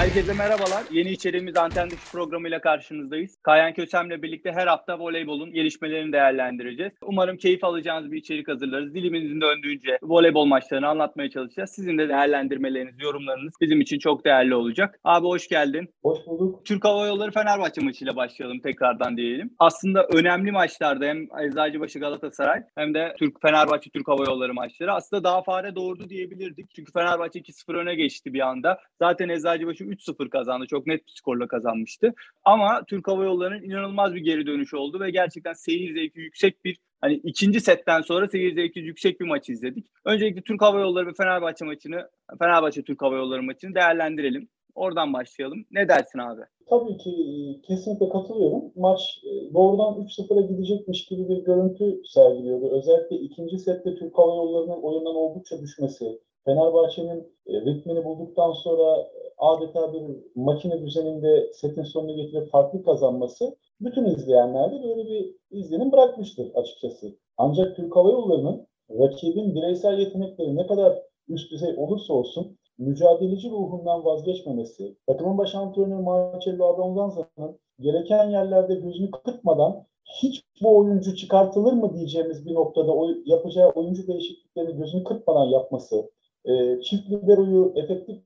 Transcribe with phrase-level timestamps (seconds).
[0.00, 0.84] Herkese merhabalar.
[0.90, 3.38] Yeni içeriğimiz Anten Dışı programıyla karşınızdayız.
[3.42, 6.92] Kayan Kösem'le birlikte her hafta voleybolun gelişmelerini değerlendireceğiz.
[7.02, 8.94] Umarım keyif alacağınız bir içerik hazırlarız.
[8.94, 11.70] Dilimizin döndüğünce voleybol maçlarını anlatmaya çalışacağız.
[11.70, 15.00] Sizin de değerlendirmeleriniz, yorumlarınız bizim için çok değerli olacak.
[15.04, 15.88] Abi hoş geldin.
[16.02, 16.64] Hoş bulduk.
[16.64, 19.54] Türk Hava Yolları Fenerbahçe maçıyla başlayalım tekrardan diyelim.
[19.58, 25.24] Aslında önemli maçlarda hem Eczacıbaşı Galatasaray hem de Türk Fenerbahçe Türk Hava Yolları maçları aslında
[25.24, 26.70] daha fare doğurdu diyebilirdik.
[26.74, 28.78] Çünkü Fenerbahçe 2-0 öne geçti bir anda.
[28.98, 30.66] Zaten Eczacıbaşı 3-0 kazandı.
[30.66, 32.14] Çok net bir skorla kazanmıştı.
[32.44, 36.78] Ama Türk Hava Yolları'nın inanılmaz bir geri dönüşü oldu ve gerçekten seyir zevki yüksek bir
[37.00, 39.86] Hani ikinci setten sonra seyir zevki yüksek bir maç izledik.
[40.04, 44.48] Öncelikle Türk Hava Yolları ve Fenerbahçe maçını, Fenerbahçe Türk Hava Yolları maçını değerlendirelim.
[44.74, 45.64] Oradan başlayalım.
[45.70, 46.40] Ne dersin abi?
[46.70, 48.62] Tabii ki e, kesinlikle katılıyorum.
[48.76, 52.70] Maç e, doğrudan 3-0'a gidecekmiş gibi bir görüntü sergiliyordu.
[52.78, 59.92] Özellikle ikinci sette Türk Hava Yolları'nın oyundan oldukça düşmesi, Fenerbahçe'nin e, ritmini bulduktan sonra adeta
[59.92, 60.02] bir
[60.34, 67.16] makine düzeninde setin sonuna getirip farklı kazanması bütün izleyenlerde böyle bir izlenim bırakmıştır açıkçası.
[67.38, 74.04] Ancak Türk Hava Yolları'nın rakibin bireysel yetenekleri ne kadar üst düzey olursa olsun mücadeleci ruhundan
[74.04, 79.86] vazgeçmemesi, takımın baş antrenörü Marcelo Abondanza'nın gereken yerlerde gözünü kırpmadan
[80.22, 86.10] hiç bu oyuncu çıkartılır mı diyeceğimiz bir noktada oy, yapacağı oyuncu değişikliklerini gözünü kırpmadan yapması,
[86.44, 88.18] e, çift liberoyu efektif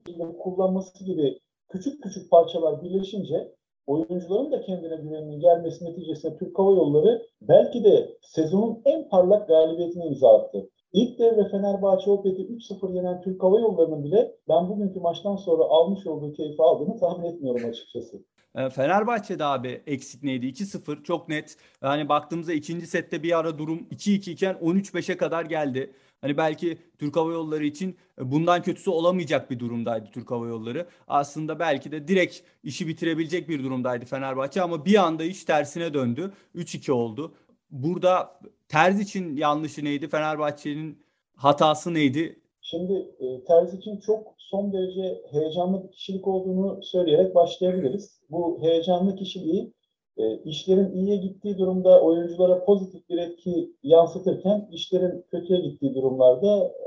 [0.43, 3.55] kullanması gibi küçük küçük parçalar birleşince
[3.87, 10.05] oyuncuların da kendine güveninin gelmesi neticesinde Türk Hava Yolları belki de sezonun en parlak galibiyetini
[10.05, 10.71] imza attı.
[10.93, 16.07] İlk devre Fenerbahçe Opet'i 3-0 yenen Türk Hava Yolları'nın bile ben bugünkü maçtan sonra almış
[16.07, 18.25] olduğu keyfi aldığını tahmin etmiyorum açıkçası.
[18.71, 20.47] Fenerbahçe'de abi eksik neydi?
[20.47, 21.57] 2-0 çok net.
[21.83, 25.93] Yani baktığımızda ikinci sette bir ara durum 2-2 iken 13-5'e kadar geldi.
[26.25, 30.87] Hani belki Türk Hava Yolları için bundan kötüsü olamayacak bir durumdaydı Türk Hava Yolları.
[31.09, 36.33] Aslında belki de direkt işi bitirebilecek bir durumdaydı Fenerbahçe ama bir anda iş tersine döndü.
[36.55, 37.35] 3-2 oldu.
[37.71, 40.09] Burada Terz için yanlışı neydi?
[40.09, 41.03] Fenerbahçe'nin
[41.37, 42.41] hatası neydi?
[42.61, 48.21] Şimdi e, Terz için çok son derece heyecanlı bir kişilik olduğunu söyleyerek başlayabiliriz.
[48.31, 49.73] Bu heyecanlı kişiliği
[50.17, 56.87] e, işlerin iyiye gittiği durumda oyunculara pozitif bir etki yansıtırken işlerin kötüye gittiği durumlarda e,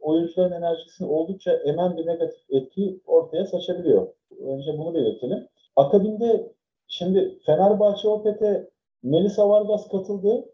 [0.00, 4.08] oyuncuların enerjisini oldukça emen bir negatif etki ortaya saçabiliyor.
[4.40, 5.48] Önce bunu belirtelim.
[5.76, 6.52] Akabinde
[6.86, 8.70] şimdi Fenerbahçe Opet'e
[9.02, 10.48] Melisa Vargas katıldı.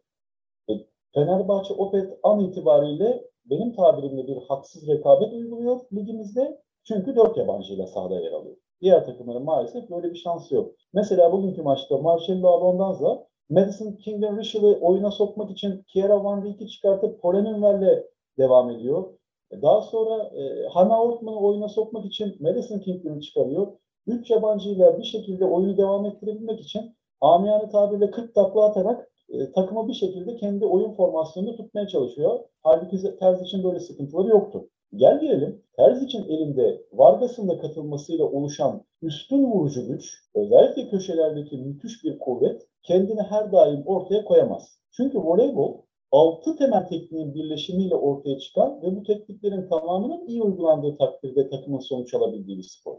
[0.71, 0.73] E,
[1.15, 6.61] Fenerbahçe Opet an itibariyle benim tabirimle bir haksız rekabet uyguluyor ligimizde.
[6.85, 8.57] Çünkü dört yabancıyla sahada yer alıyor.
[8.81, 10.75] Diğer takımların maalesef böyle bir şansı yok.
[10.93, 17.23] Mesela bugünkü maçta Marcelo Abondanza Madison Kingdom Richel'i oyuna sokmak için Kiera Van Dijk'i çıkartıp
[17.23, 18.05] Polenenver'le
[18.39, 19.05] devam ediyor.
[19.51, 23.67] E, daha sonra e, Hannah Ortman'ı oyuna sokmak için Madison Kingdom'u çıkarıyor.
[24.07, 29.89] Üç yabancıyla bir şekilde oyunu devam ettirebilmek için amiyane tabirle 40 takla atarak e, takımı
[29.89, 32.41] bir şekilde kendi oyun formasyonunu tutmaya çalışıyor.
[32.63, 34.69] Halbuki Terz için böyle sıkıntıları yoktu.
[34.97, 42.05] Gel gelelim Terz için elinde Vargas'ın da katılmasıyla oluşan üstün vurucu güç, özellikle köşelerdeki müthiş
[42.05, 44.79] bir kuvvet kendini her daim ortaya koyamaz.
[44.91, 45.79] Çünkü voleybol
[46.13, 52.15] altı temel tekniğin birleşimiyle ortaya çıkan ve bu tekniklerin tamamının iyi uygulandığı takdirde takımın sonuç
[52.15, 52.97] alabildiği bir spor.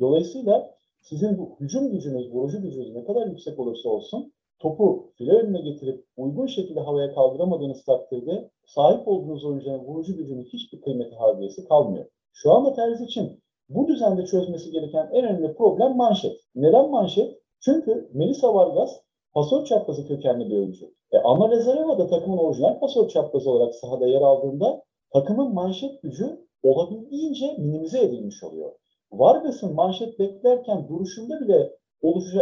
[0.00, 5.60] Dolayısıyla sizin bu hücum gücünüz, vurucu gücünüz ne kadar yüksek olursa olsun topu file önüne
[5.60, 12.06] getirip uygun şekilde havaya kaldıramadığınız takdirde sahip olduğunuz oyuncunun vurucu gücünün hiçbir kıymeti harbiyesi kalmıyor.
[12.32, 16.36] Şu anda Terzi için bu düzende çözmesi gereken en önemli problem manşet.
[16.54, 17.38] Neden manşet?
[17.60, 19.00] Çünkü Melisa Vargas
[19.34, 20.86] pasör çaprazı kökenli bir oyuncu.
[21.12, 26.46] E, Ana Rezerva da takımın orijinal pasör çaprazı olarak sahada yer aldığında takımın manşet gücü
[26.62, 28.72] olabildiğince minimize edilmiş oluyor.
[29.12, 31.72] Vargas'ın manşet beklerken duruşunda bile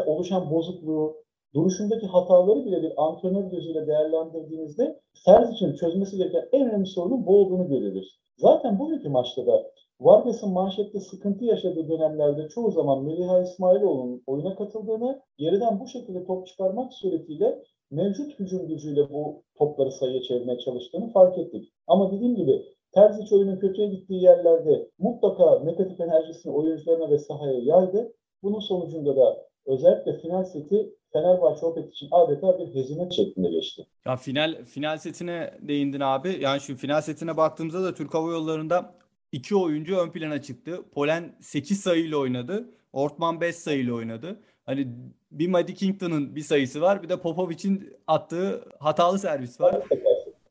[0.07, 1.17] oluşan bozukluğu,
[1.55, 7.37] duruşundaki hataları bile bir antrenör gözüyle değerlendirdiğinizde Serz için çözmesi gereken en önemli sorunun bu
[7.37, 8.21] olduğunu görüyoruz.
[8.37, 9.71] Zaten bugünkü maçta da
[10.01, 16.47] Vargas'ın manşette sıkıntı yaşadığı dönemlerde çoğu zaman Meliha İsmailoğlu'nun oyuna katıldığını, geriden bu şekilde top
[16.47, 21.73] çıkarmak suretiyle mevcut hücum gücüyle bu topları sayıya çevirmeye çalıştığını fark ettik.
[21.87, 22.63] Ama dediğim gibi
[22.93, 28.13] Terzic oyunun kötüye gittiği yerlerde mutlaka negatif enerjisini oyuncularına ve sahaya yaydı.
[28.43, 33.87] Bunun sonucunda da özellikle final seti Fenerbahçe Opet için adeta bir hezimet şeklinde geçti.
[34.07, 36.39] Ya final final setine değindin abi.
[36.41, 38.95] Yani şu final setine baktığımızda da Türk Hava Yolları'nda
[39.33, 40.83] iki oyuncu ön plana çıktı.
[40.95, 42.71] Polen 8 sayıyla oynadı.
[42.93, 44.41] Ortman 5 sayıyla oynadı.
[44.67, 44.89] Hani
[45.31, 47.03] bir Maddie Kington'ın bir sayısı var.
[47.03, 49.83] Bir de Popovic'in attığı hatalı servis var.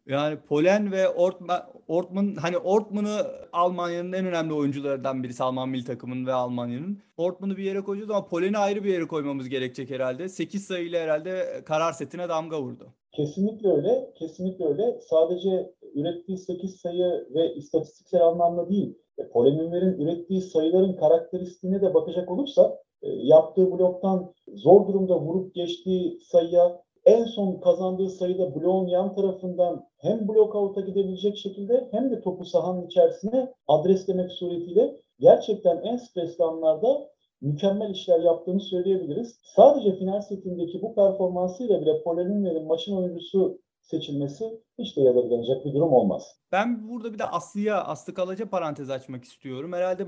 [0.10, 6.26] Yani Polen ve Ortman, Ortman hani Ortman'ı Almanya'nın en önemli oyuncularından birisi Alman milli takımının
[6.26, 7.02] ve Almanya'nın.
[7.18, 10.30] Ortman'ı bir yere koyacağız ama Polen'i ayrı bir yere koymamız gerekecek herhalde.
[10.30, 12.94] 8 sayıyla herhalde karar setine damga vurdu.
[13.12, 14.14] Kesinlikle öyle.
[14.16, 15.00] Kesinlikle öyle.
[15.10, 18.98] Sadece ürettiği 8 sayı ve istatistiksel anlamda değil.
[19.18, 22.72] E, Polen'in ürettiği sayıların karakteristiğine de bakacak olursak
[23.02, 29.88] e, yaptığı bloktan zor durumda vurup geçtiği sayıya en son kazandığı sayıda bloğun yan tarafından
[29.98, 36.44] hem blok out'a gidebilecek şekilde hem de topu sahanın içerisine adreslemek suretiyle gerçekten en stresli
[36.44, 37.10] anlarda
[37.42, 39.40] mükemmel işler yaptığını söyleyebiliriz.
[39.56, 45.94] Sadece final setindeki bu performansıyla bile Polen'in maçın oyuncusu seçilmesi hiç de yadırganacak bir durum
[45.94, 46.36] olmaz.
[46.52, 49.74] Ben burada bir de Aslı'ya, Aslı Kalaca parantez açmak istiyorum.
[49.74, 50.04] Herhalde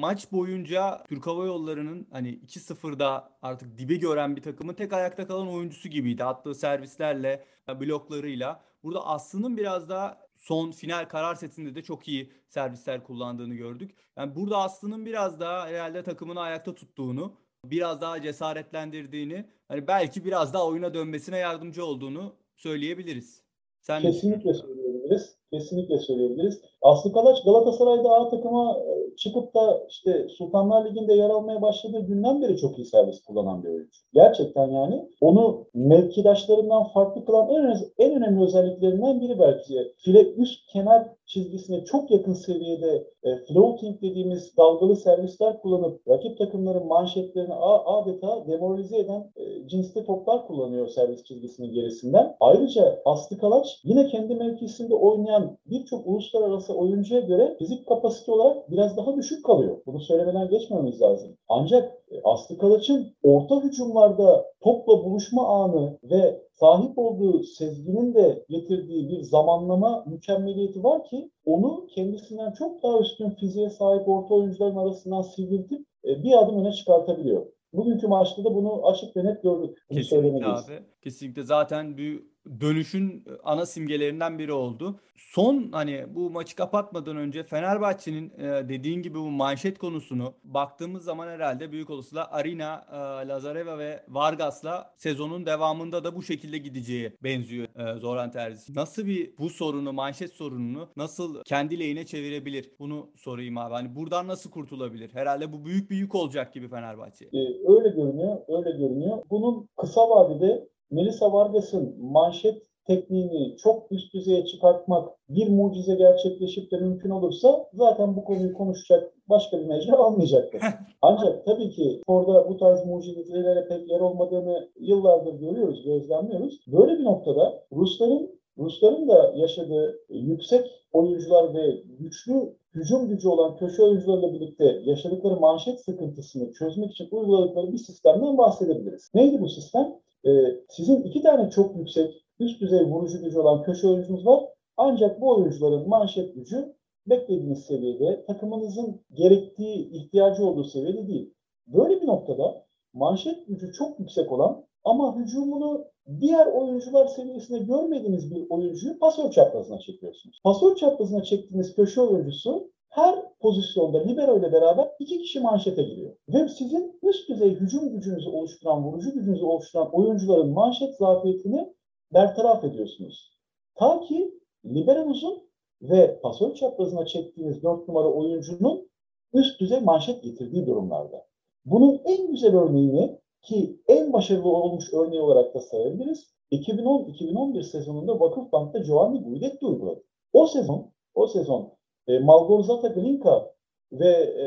[0.00, 5.48] maç boyunca Türk Hava Yolları'nın hani 2-0'da artık dibe gören bir takımın tek ayakta kalan
[5.48, 6.24] oyuncusu gibiydi.
[6.24, 8.60] Attığı servislerle, bloklarıyla.
[8.82, 13.94] Burada Aslı'nın biraz daha son final karar setinde de çok iyi servisler kullandığını gördük.
[14.16, 20.54] Yani burada Aslı'nın biraz daha herhalde takımını ayakta tuttuğunu, biraz daha cesaretlendirdiğini, hani belki biraz
[20.54, 23.42] daha oyuna dönmesine yardımcı olduğunu söyleyebiliriz.
[23.80, 25.36] Sen Kesinlikle söyleyebiliriz.
[25.56, 26.60] Kesinlikle söyleyebiliriz.
[26.82, 32.42] Aslı Kalaç Galatasaray'da A takıma e, çıkıp da işte Sultanlar Ligi'nde yer almaya başladığı günden
[32.42, 34.00] beri çok iyi servis kullanan bir oyuncu.
[34.14, 39.92] Gerçekten yani onu mevkidaşlarından farklı kılan en, en önemli özelliklerinden biri belki.
[39.96, 46.86] File üst kenar çizgisine çok yakın seviyede e, floating dediğimiz dalgalı servisler kullanıp rakip takımların
[46.86, 47.54] manşetlerini
[47.84, 52.36] adeta demoralize eden e, cinste toplar kullanıyor servis çizgisinin gerisinden.
[52.40, 58.96] Ayrıca Aslı Kalaç yine kendi mevkisinde oynayan birçok uluslararası oyuncuya göre fizik kapasite olarak biraz
[58.96, 59.76] daha düşük kalıyor.
[59.86, 61.36] Bunu söylemeden geçmemiz lazım.
[61.48, 69.08] Ancak e, Aslı Kalaç'ın orta hücumlarda topla buluşma anı ve sahip olduğu sezginin de getirdiği
[69.08, 75.22] bir zamanlama mükemmeliyeti var ki onu kendisinden çok daha üstün fiziğe sahip orta oyuncuların arasından
[75.22, 77.46] sivriltip e, bir adım öne çıkartabiliyor.
[77.72, 79.78] Bugünkü maçta da bunu açık ve net gördük.
[79.90, 80.82] Bunu Kesinlikle abi.
[81.02, 82.22] Kesinlikle zaten bir
[82.60, 85.00] dönüşün ana simgelerinden biri oldu.
[85.16, 91.28] Son hani bu maçı kapatmadan önce Fenerbahçe'nin e, dediğin gibi bu manşet konusunu baktığımız zaman
[91.28, 97.96] herhalde büyük olasılıkla Arina, e, Lazareva ve Vargas'la sezonun devamında da bu şekilde gideceği benziyor
[97.96, 98.74] e, Zoran Terzi.
[98.74, 102.70] Nasıl bir bu sorunu, manşet sorununu nasıl kendi lehine çevirebilir?
[102.78, 103.74] Bunu sorayım abi.
[103.74, 105.10] Hani buradan nasıl kurtulabilir?
[105.14, 107.24] Herhalde bu büyük bir yük olacak gibi Fenerbahçe.
[107.24, 107.38] Ee,
[107.68, 109.18] öyle görünüyor, öyle görünüyor.
[109.30, 116.76] Bunun kısa vadede Melissa Vargas'ın manşet tekniğini çok üst düzeye çıkartmak bir mucize gerçekleşip de
[116.76, 120.60] mümkün olursa zaten bu konuyu konuşacak başka bir mecra almayacaktır.
[121.02, 126.64] Ancak tabii ki orada bu tarz mucizelere pek yer olmadığını yıllardır görüyoruz, gözlemliyoruz.
[126.66, 133.82] Böyle bir noktada Rusların Rusların da yaşadığı yüksek oyuncular ve güçlü hücum gücü olan köşe
[133.82, 139.10] oyuncularla birlikte yaşadıkları manşet sıkıntısını çözmek için uyguladıkları bir sistemden bahsedebiliriz.
[139.14, 139.94] Neydi bu sistem?
[140.26, 140.30] Ee,
[140.68, 144.44] sizin iki tane çok yüksek üst düzey vurucu gücü olan köşe oyuncunuz var.
[144.76, 146.74] Ancak bu oyuncuların manşet gücü
[147.06, 151.34] beklediğiniz seviyede, takımınızın gerektiği, ihtiyacı olduğu seviyede değil.
[151.66, 155.84] Böyle bir noktada manşet gücü çok yüksek olan ama hücumunu
[156.20, 160.40] diğer oyuncular seviyesinde görmediğiniz bir oyuncuyu pasör çaprazına çekiyorsunuz.
[160.44, 166.16] Pasör çaprazına çektiğiniz köşe oyuncusu her pozisyonda libero ile beraber iki kişi manşete giriyor.
[166.28, 171.74] Ve sizin üst düzey hücum gücünüzü oluşturan, vurucu gücünüzü oluşturan oyuncuların manşet zafiyetini
[172.14, 173.32] bertaraf ediyorsunuz.
[173.74, 175.42] Ta ki liberonuzun
[175.82, 178.88] ve pasör çaprazına çektiğiniz dört numara oyuncunun
[179.32, 181.26] üst düzey manşet getirdiği durumlarda.
[181.64, 186.36] Bunun en güzel örneğini ki en başarılı olmuş örneği olarak da sayabiliriz.
[186.52, 190.02] 2010-2011 sezonunda Vakıfbank'ta Giovanni Guidetti uyguladı.
[190.32, 191.72] O sezon, o sezon
[192.08, 193.54] e, Malgorzata Glinka
[193.92, 194.46] ve e,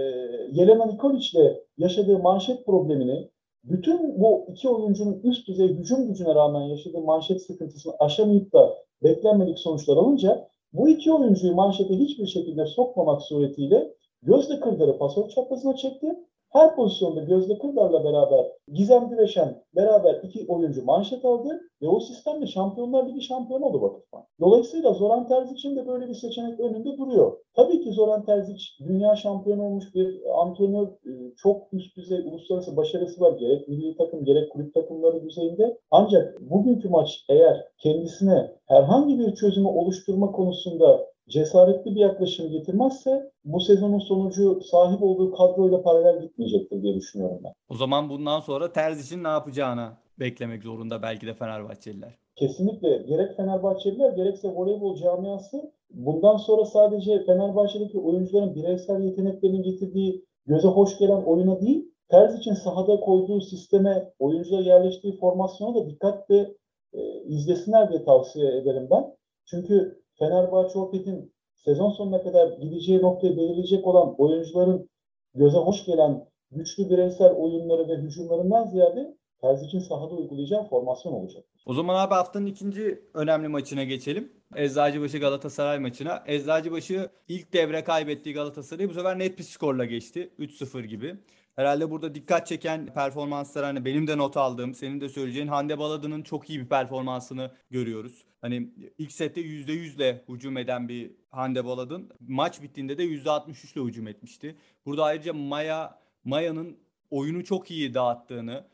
[0.53, 3.29] Jelena Nikolic ile yaşadığı manşet problemini
[3.63, 9.59] bütün bu iki oyuncunun üst düzey hücum gücüne rağmen yaşadığı manşet sıkıntısını aşamayıp da beklenmedik
[9.59, 16.15] sonuçlar alınca bu iki oyuncuyu manşete hiçbir şekilde sokmamak suretiyle gözle kırdarı pasör çaprazına çekti
[16.49, 22.47] her pozisyonda Gözde Kırdar'la beraber Gizem Güreşen beraber iki oyuncu manşet aldı ve o sistemle
[22.47, 24.25] Şampiyonlar Ligi şampiyonu oldu Vakıfbank.
[24.39, 27.37] Dolayısıyla Zoran Terzic'in de böyle bir seçenek önünde duruyor.
[27.55, 33.21] Tabii ki Zoran Terzic dünya şampiyonu olmuş bir antrenör e, çok üst düzey uluslararası başarısı
[33.21, 33.31] var.
[33.39, 35.77] Gerek milli takım gerek kulüp takımları düzeyinde.
[35.91, 43.59] Ancak bugünkü maç eğer kendisine herhangi bir çözümü oluşturma konusunda cesaretli bir yaklaşım getirmezse bu
[43.59, 47.53] sezonun sonucu sahip olduğu kadroyla paralel gitmeyecektir diye düşünüyorum ben.
[47.69, 52.17] O zaman bundan sonra Terzic'in ne yapacağını beklemek zorunda belki de Fenerbahçeliler.
[52.35, 60.67] Kesinlikle gerek Fenerbahçeliler gerekse voleybol camiası bundan sonra sadece Fenerbahçe'deki oyuncuların bireysel yeteneklerinin getirdiği göze
[60.67, 66.55] hoş gelen oyuna değil, Terz için sahada koyduğu sisteme, oyuncuya yerleştiği formasyona da dikkatle
[66.93, 69.15] e, izlesinler diye tavsiye ederim ben.
[69.45, 74.89] Çünkü Fenerbahçe Opet'in sezon sonuna kadar gideceği noktayı belirleyecek olan oyuncuların
[75.35, 81.43] göze hoş gelen güçlü bireysel oyunları ve hücumlarından ziyade Terzic'in sahada uygulayacağı formasyon olacak.
[81.65, 84.33] O zaman abi haftanın ikinci önemli maçına geçelim.
[84.55, 86.23] Eczacıbaşı Galatasaray maçına.
[86.27, 90.33] Eczacıbaşı ilk devre kaybettiği Galatasaray'ı bu sefer net bir skorla geçti.
[90.39, 91.15] 3-0 gibi.
[91.59, 96.21] Herhalde burada dikkat çeken performanslar hani benim de not aldığım, senin de söyleyeceğin Hande Baladı'nın
[96.21, 98.25] çok iyi bir performansını görüyoruz.
[98.41, 103.83] Hani ilk sette %100 ile hücum eden bir Hande Baladın maç bittiğinde de %63 ile
[103.83, 104.55] hücum etmişti.
[104.85, 106.77] Burada ayrıca Maya Maya'nın
[107.09, 108.65] oyunu çok iyi dağıttığını,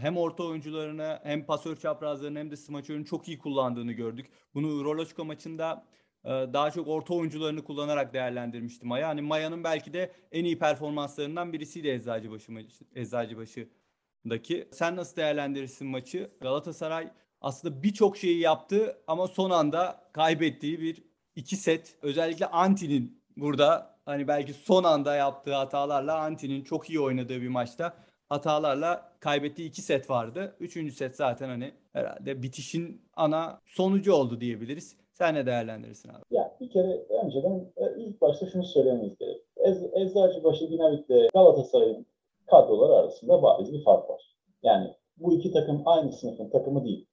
[0.00, 4.26] hem orta oyuncularını hem pasör çaprazlarını hem de smaçörünü çok iyi kullandığını gördük.
[4.54, 5.86] Bunu Roloçko maçında
[6.26, 9.08] daha çok orta oyuncularını kullanarak değerlendirmişti Maya.
[9.08, 12.52] Hani Maya'nın belki de en iyi performanslarından birisiydi Eczacıbaşı
[12.94, 14.68] Eczacıbaşı'daki.
[14.72, 16.30] Sen nasıl değerlendirirsin maçı?
[16.40, 17.08] Galatasaray
[17.40, 21.02] aslında birçok şeyi yaptı ama son anda kaybettiği bir
[21.36, 21.96] iki set.
[22.02, 27.96] Özellikle Anti'nin burada hani belki son anda yaptığı hatalarla Anti'nin çok iyi oynadığı bir maçta
[28.28, 30.56] hatalarla kaybettiği iki set vardı.
[30.60, 34.96] Üçüncü set zaten hani herhalde bitişin ana sonucu oldu diyebiliriz.
[35.18, 36.22] Sen ne değerlendirirsin abi?
[36.30, 39.42] Ya bir kere önceden e, ilk başta şunu söylememiz gerek.
[39.56, 42.06] Ez, Eczacıbaşı Dinamik'le Galatasaray'ın
[42.46, 44.36] kadroları arasında bariz bir fark var.
[44.62, 47.06] Yani bu iki takım aynı sınıfın takımı değil.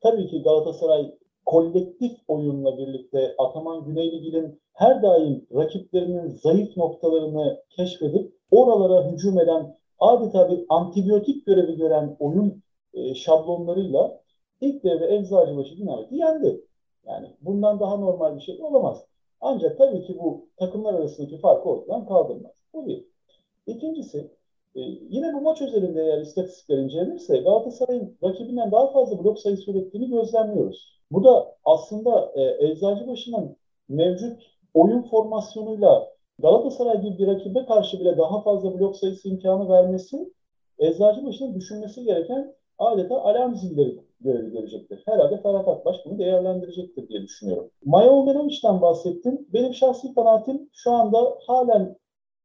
[0.00, 1.14] Tabii ki Galatasaray
[1.46, 10.50] kolektif oyunla birlikte Ataman Güneyligil'in her daim rakiplerinin zayıf noktalarını keşfedip oralara hücum eden adeta
[10.50, 12.62] bir antibiyotik görevi gören oyun
[12.94, 14.20] e, şablonlarıyla
[14.60, 16.60] ilk devre Eczacıbaşı Dinamik'i yendi.
[17.06, 19.04] Yani bundan daha normal bir şey olamaz.
[19.40, 22.52] Ancak tabii ki bu takımlar arasındaki farkı ortadan kaldırmaz.
[22.74, 23.04] Bu bir.
[23.66, 24.30] İkincisi
[24.74, 24.80] e,
[25.10, 31.00] yine bu maç özelinde eğer istatistikler incelenirse Galatasaray'ın rakibinden daha fazla blok sayısı ürettiğini gözlemliyoruz.
[31.10, 33.56] Bu da aslında e, Eczacıbaşı'nın
[33.88, 34.42] mevcut
[34.74, 40.32] oyun formasyonuyla Galatasaray gibi bir rakibe karşı bile daha fazla blok sayısı imkanı vermesi
[40.78, 45.02] Eczacıbaşı'nın düşünmesi gereken adeta alarm zilleri görevi görecektir.
[45.06, 47.70] Herhalde Ferhat Akbaş bunu değerlendirecektir diye düşünüyorum.
[47.84, 49.46] Maya Omenovic'den bahsettim.
[49.52, 51.96] Benim şahsi kanaatim şu anda halen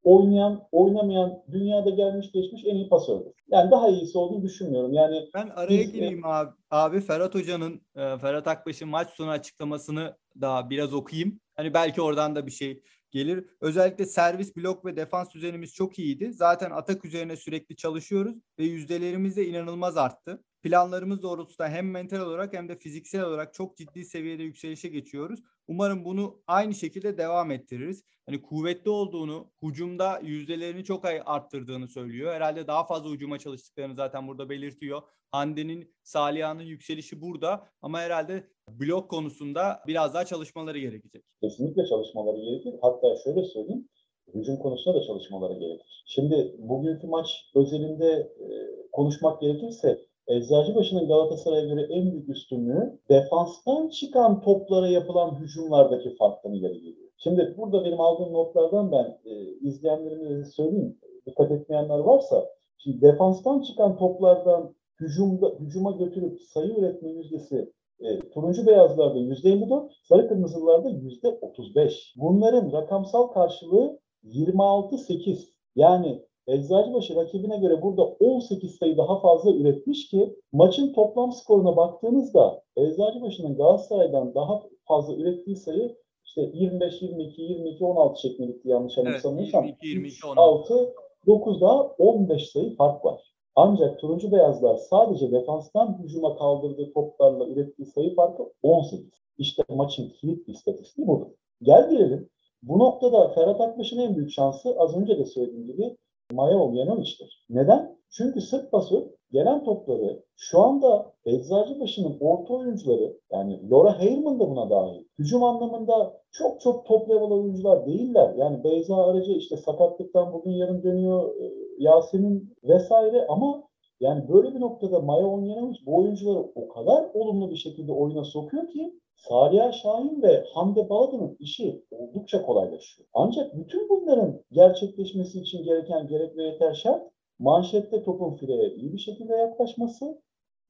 [0.04, 3.32] oynayan, oynamayan, dünyada gelmiş geçmiş en iyi pasördür.
[3.52, 4.94] Yani daha iyisi olduğunu düşünmüyorum.
[4.94, 6.50] Yani ben araya biz, gireyim abi.
[6.72, 11.40] Abi Ferhat Hoca'nın, e, Ferhat Akbaş'ın maç sonu açıklamasını daha biraz okuyayım.
[11.56, 12.82] Hani belki oradan da bir şey
[13.12, 13.46] gelir.
[13.62, 16.34] Özellikle servis, blok ve defans düzenimiz çok iyiydi.
[16.34, 20.44] Zaten atak üzerine sürekli çalışıyoruz ve yüzdelerimiz de inanılmaz arttı.
[20.64, 25.40] Planlarımız doğrultusunda hem mental olarak hem de fiziksel olarak çok ciddi seviyede yükselişe geçiyoruz.
[25.68, 28.04] Umarım bunu aynı şekilde devam ettiririz.
[28.26, 32.34] Hani kuvvetli olduğunu, hücumda yüzdelerini çok arttırdığını söylüyor.
[32.34, 35.02] Herhalde daha fazla hücuma çalıştıklarını zaten burada belirtiyor.
[35.32, 41.24] Hande'nin, Saliha'nın yükselişi burada ama herhalde blok konusunda biraz daha çalışmaları gerekecek.
[41.42, 42.74] Kesinlikle çalışmaları gerekir.
[42.82, 43.90] Hatta şöyle söyleyeyim,
[44.36, 46.04] hücum konusunda da çalışmaları gerekir.
[46.06, 48.08] Şimdi bugünkü maç özelinde
[48.40, 48.46] e,
[48.92, 56.82] konuşmak gerekirse Eczacıbaşı'nın Galatasaray'a göre en büyük üstünlüğü defanstan çıkan toplara yapılan hücumlardaki farktan ileri
[56.82, 57.10] geliyor.
[57.18, 60.98] Şimdi burada benim aldığım notlardan ben e, izleyenlerime söyleyeyim.
[61.26, 62.46] Dikkat etmeyenler varsa.
[62.78, 69.92] Şimdi defanstan çıkan toplardan hücumda, hücuma götürüp sayı üretme yüzdesi e, turuncu beyazlarda yüzde 54,
[70.04, 72.14] sarı kırmızılarda yüzde 35.
[72.18, 75.48] Bunların rakamsal karşılığı 26-8.
[75.76, 82.62] Yani Eczacıbaşı rakibine göre burada 18 sayı daha fazla üretmiş ki maçın toplam skoruna baktığınızda
[82.78, 89.66] Eczacıbaşı'nın Galatasaray'dan daha fazla ürettiği sayı işte 25, 22, 22, 16 şeklinde bitti yanlış anımsamıyorsam.
[89.66, 90.94] Evet, 22, 22, 6,
[91.28, 93.34] 9 daha 15 sayı fark var.
[93.56, 99.10] Ancak turuncu beyazlar sadece defanstan hücuma kaldırdığı toplarla ürettiği sayı farkı 18.
[99.38, 101.28] İşte maçın kilit istatistiği budur.
[101.62, 102.30] Gel gelelim.
[102.64, 105.98] Bu noktada Ferhat Akbaş'ın en büyük şansı az önce de söylediğim gibi
[106.34, 107.46] Maya Olyanoviç'tir.
[107.50, 108.00] Neden?
[108.10, 114.70] Çünkü sırt pası gelen topları şu anda Eczacıbaşı'nın orta oyuncuları yani Laura Heyman da buna
[114.70, 115.04] dahil.
[115.20, 118.34] Hücum anlamında çok çok top level oyuncular değiller.
[118.38, 123.64] Yani Beyza Aracı işte sakatlıktan bugün yarın dönüyor e, Yasemin vesaire ama
[124.00, 128.68] yani böyle bir noktada Maya Onyanovic bu oyuncuları o kadar olumlu bir şekilde oyuna sokuyor
[128.68, 133.08] ki Saliha Şahin ve Hande Baladın'ın işi oldukça kolaylaşıyor.
[133.14, 138.98] Ancak bütün bunların gerçekleşmesi için gereken gerek ve yeter şart manşette topun fileye iyi bir
[138.98, 140.22] şekilde yaklaşması,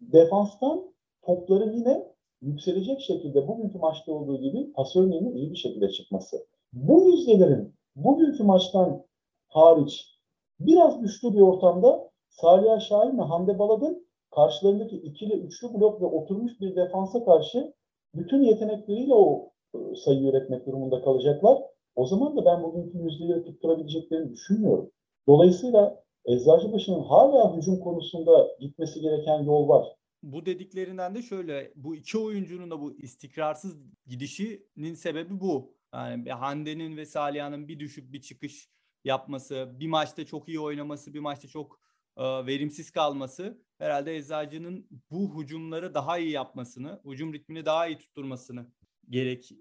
[0.02, 2.08] defanstan topların yine
[2.42, 6.48] yükselecek şekilde bugünkü maçta olduğu gibi pas örneğinin iyi bir şekilde çıkması.
[6.74, 9.06] Bu yüzdelerin bugünkü maçtan
[9.48, 10.20] hariç
[10.60, 16.62] biraz güçlü bir ortamda Salih Şahin ve Hande Baladın karşılarındaki ikili üçlü blok ve oturmuş
[16.62, 17.74] bir defansa karşı
[18.16, 21.58] bütün yetenekleriyle o e, sayı üretmek durumunda kalacaklar.
[21.96, 24.92] O zaman da ben bugünkü yüzdeleri tutturabileceklerini düşünmüyorum.
[25.28, 29.88] Dolayısıyla Eczacıbaşı'nın hala hücum konusunda gitmesi gereken yol var.
[30.24, 35.74] Bu dediklerinden de şöyle bu iki oyuncunun da bu istikrarsız gidişinin sebebi bu.
[35.94, 38.70] Yani Hande'nin ve Saliha'nın bir düşüp bir çıkış
[39.04, 41.80] yapması, bir maçta çok iyi oynaması, bir maçta çok
[42.18, 48.66] e, verimsiz kalması herhalde Eczacı'nın bu hücumları daha iyi yapmasını, hücum ritmini daha iyi tutturmasını
[49.10, 49.52] gerek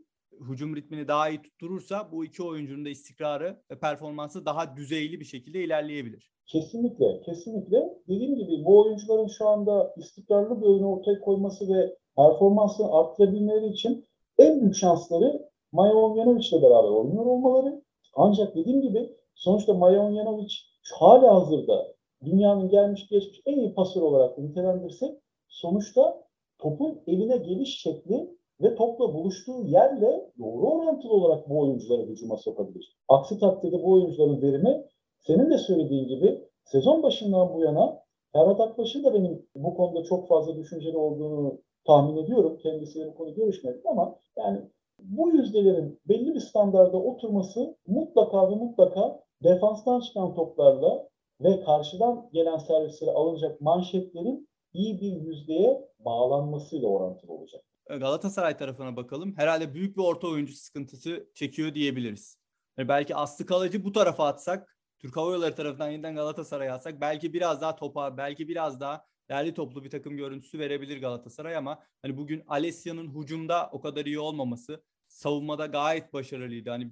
[0.41, 5.25] hücum ritmini daha iyi tutturursa bu iki oyuncunun da istikrarı ve performansı daha düzeyli bir
[5.25, 6.31] şekilde ilerleyebilir.
[6.47, 7.99] Kesinlikle, kesinlikle.
[8.09, 14.07] Dediğim gibi bu oyuncuların şu anda istikrarlı bir oyunu ortaya koyması ve performansını arttırabilmeleri için
[14.39, 17.83] en büyük şansları Maya Omjanovic ile beraber oynuyor olmaları.
[18.15, 20.55] Ancak dediğim gibi sonuçta Maya Omjanovic
[20.99, 25.15] hala hazırda dünyanın gelmiş geçmiş en iyi pasör olarak nitelendirsek
[25.49, 26.25] sonuçta
[26.59, 32.97] topun eline geliş şekli ve topla buluştuğu yerle doğru orantılı olarak bu oyuncuları hücuma sokabilir.
[33.09, 34.85] Aksi takdirde bu oyuncuların verimi
[35.19, 40.29] senin de söylediğin gibi sezon başından bu yana Ferhat Akbaş'ın da benim bu konuda çok
[40.29, 42.59] fazla düşünceli olduğunu tahmin ediyorum.
[42.63, 44.61] Kendisiyle bu konu görüşmedik ama yani
[44.99, 51.09] bu yüzdelerin belli bir standarda oturması mutlaka ve mutlaka defanstan çıkan toplarla
[51.41, 57.65] ve karşıdan gelen servislere alınacak manşetlerin iyi bir yüzdeye bağlanmasıyla orantılı olacak.
[57.89, 59.35] Galatasaray tarafına bakalım.
[59.37, 62.39] Herhalde büyük bir orta oyuncu sıkıntısı çekiyor diyebiliriz.
[62.79, 67.33] Yani belki Aslı Kalıcı bu tarafa atsak, Türk Hava Yolları tarafından yeniden Galatasaray'a atsak belki
[67.33, 72.17] biraz daha topa, belki biraz daha değerli toplu bir takım görüntüsü verebilir Galatasaray ama hani
[72.17, 76.71] bugün Alessia'nın hücumda o kadar iyi olmaması, savunmada gayet başarılıydı.
[76.71, 76.91] Hani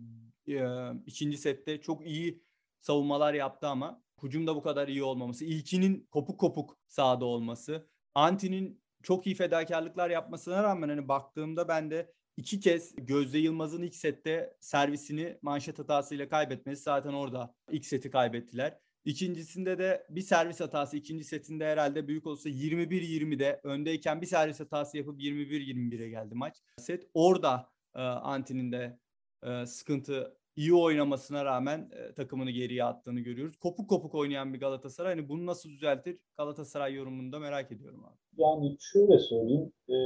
[0.49, 0.59] e,
[1.07, 2.43] ikinci sette çok iyi
[2.81, 9.27] savunmalar yaptı ama hücumda bu kadar iyi olmaması, ilkinin kopuk kopuk sahada olması, Anti'nin çok
[9.27, 15.39] iyi fedakarlıklar yapmasına rağmen hani baktığımda ben de iki kez Gözde Yılmaz'ın ilk sette servisini
[15.43, 18.79] manşet hatasıyla kaybetmesi zaten orada ilk seti kaybettiler.
[19.05, 24.97] İkincisinde de bir servis hatası ikinci setinde herhalde büyük olsa 21-20'de öndeyken bir servis hatası
[24.97, 26.57] yapıp 21-21'e geldi maç.
[26.79, 28.99] Set orada e, Anti'nin de
[29.43, 33.57] e, sıkıntı iyi oynamasına rağmen e, takımını geriye attığını görüyoruz.
[33.57, 35.15] Kopuk kopuk oynayan bir Galatasaray.
[35.15, 36.19] Hani bunu nasıl düzeltir?
[36.39, 38.43] Galatasaray yorumunu da merak ediyorum abi.
[38.43, 39.73] Yani şöyle söyleyeyim.
[39.89, 39.97] E,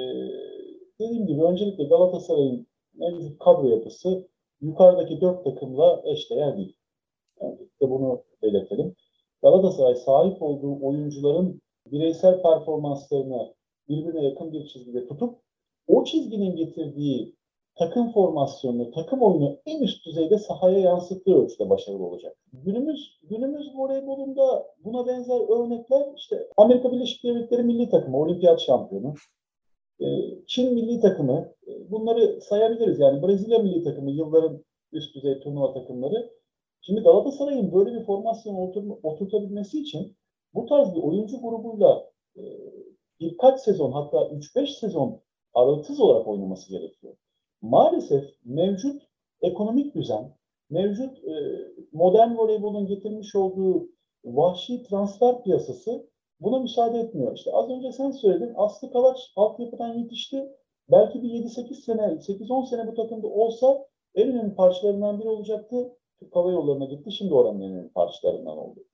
[1.00, 4.28] dediğim gibi öncelikle Galatasaray'ın mevcut kadro yapısı
[4.60, 6.76] yukarıdaki dört takımla eşdeğer değil.
[7.40, 8.94] Yani de bunu belirtelim.
[9.42, 13.54] Galatasaray sahip olduğu oyuncuların bireysel performanslarını
[13.88, 15.38] birbirine yakın bir çizgide tutup
[15.86, 17.36] o çizginin getirdiği
[17.74, 22.36] takım formasyonunu, takım oyunu en üst düzeyde sahaya yansıttığı ölçüde başarılı olacak.
[22.52, 29.14] Günümüz günümüz voleybolunda buna benzer örnekler işte Amerika Birleşik Devletleri milli takımı, olimpiyat şampiyonu,
[30.00, 30.06] ee,
[30.46, 32.98] Çin milli takımı, e, bunları sayabiliriz.
[33.00, 36.30] Yani Brezilya milli takımı, yılların üst düzey turnuva takımları.
[36.80, 38.54] Şimdi Galatasaray'ın böyle bir formasyon
[39.02, 40.16] oturtabilmesi için
[40.54, 42.42] bu tarz bir oyuncu grubuyla e,
[43.20, 45.20] birkaç sezon hatta 3-5 sezon
[45.54, 47.14] aralıksız olarak oynaması gerekiyor
[47.62, 49.02] maalesef mevcut
[49.42, 50.36] ekonomik düzen,
[50.70, 51.34] mevcut e,
[51.92, 53.88] modern voleybolun getirmiş olduğu
[54.24, 57.36] vahşi transfer piyasası buna müsaade etmiyor.
[57.36, 60.48] İşte az önce sen söyledin, Aslı Kalaç altyapıdan yetişti.
[60.90, 65.96] Belki bir 7-8 sene, 8-10 sene bu takımda olsa en önemli parçalarından biri olacaktı.
[66.18, 68.84] Türk Hava Yolları'na gitti, şimdi oranın en önemli parçalarından oldu.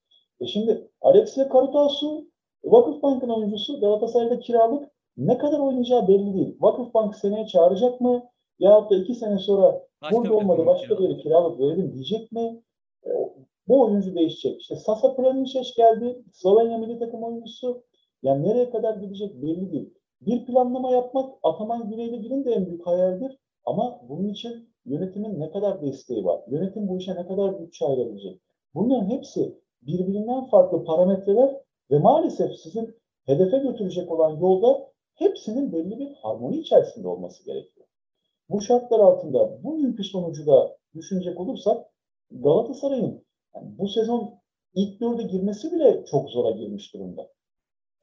[0.41, 2.27] E şimdi Alexia Karutasu,
[2.65, 6.57] Vakıfbank'ın oyuncusu Galatasaray'da kiralık ne kadar oynayacağı belli değil.
[6.61, 8.23] Vakıfbank seneye çağıracak mı?
[8.59, 12.63] Ya da iki sene sonra başka burada olmadı başka bir yere kiralık verelim diyecek mi?
[13.07, 13.11] E,
[13.69, 14.61] bu oyuncu değişecek.
[14.61, 16.25] İşte Sasa Pranicic geldi.
[16.33, 17.83] Slovenya milli takım oyuncusu.
[18.23, 19.95] Yani nereye kadar gidecek belli değil.
[20.21, 23.39] Bir planlama yapmak Ataman Güneyli'nin de en büyük hayaldir.
[23.65, 26.41] Ama bunun için yönetimin ne kadar desteği var?
[26.49, 28.41] Yönetim bu işe ne kadar bütçe ayırabilecek?
[28.75, 31.57] Bunların hepsi birbirinden farklı parametreler
[31.91, 32.95] ve maalesef sizin
[33.27, 37.76] hedefe götürecek olan yolda hepsinin belli bir harmoni içerisinde olması gerekiyor.
[38.49, 41.87] Bu şartlar altında bugünkü sonucu da düşünecek olursak
[42.31, 44.35] Galatasaray'ın yani bu sezon
[44.75, 47.23] ilk dörde girmesi bile çok zora girmiş durumda.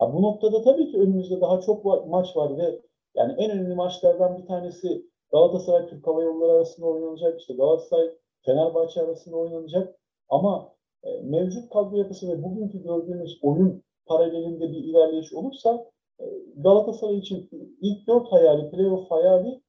[0.01, 2.82] Ya bu noktada tabii ki önümüzde daha çok maç var ve
[3.15, 7.39] yani en önemli maçlardan bir tanesi Galatasaray Türk Hava Yolları arasında oynanacak.
[7.39, 8.10] İşte Galatasaray
[8.45, 9.99] Fenerbahçe arasında oynanacak.
[10.29, 16.23] Ama e, mevcut kadro yapısı ve bugünkü gördüğümüz oyun paralelinde bir ilerleyiş olursa e,
[16.56, 17.49] Galatasaray için
[17.82, 19.62] ilk dört hayali, playoff hayali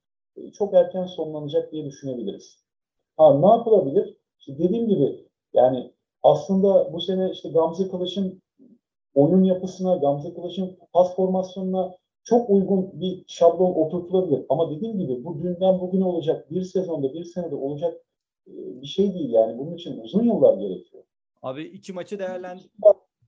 [0.53, 2.64] çok erken sonlanacak diye düşünebiliriz.
[3.16, 4.16] Ha ne yapılabilir?
[4.38, 5.92] İşte dediğim gibi yani
[6.23, 8.42] aslında bu sene işte Gamze Kılıç'ın
[9.14, 11.94] oyun yapısına, Gamze Kılıç'ın pas formasyonuna
[12.25, 14.47] çok uygun bir şablon oturtulabilir.
[14.49, 18.05] Ama dediğim gibi bu dünden bugüne olacak, bir sezonda, bir senede olacak
[18.47, 19.59] e, bir şey değil yani.
[19.59, 21.05] Bunun için uzun yıllar gerekiyor.
[21.42, 22.70] Abi iki maçı değerlendir.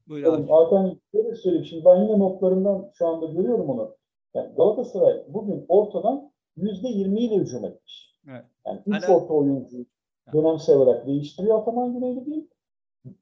[0.09, 0.49] Buyur abi.
[0.49, 1.65] Hakan şöyle söyleyeyim.
[1.65, 3.97] Şimdi ben yine notlarından şu anda görüyorum onu.
[4.35, 8.15] Yani Galatasaray bugün ortadan yüzde yirmi ile hücum etmiş.
[8.31, 8.45] Evet.
[8.67, 9.15] Yani üç hani...
[9.15, 9.87] orta oyuncu
[10.33, 12.51] dönemsel olarak değiştiriyor Ataman Güneyli değil.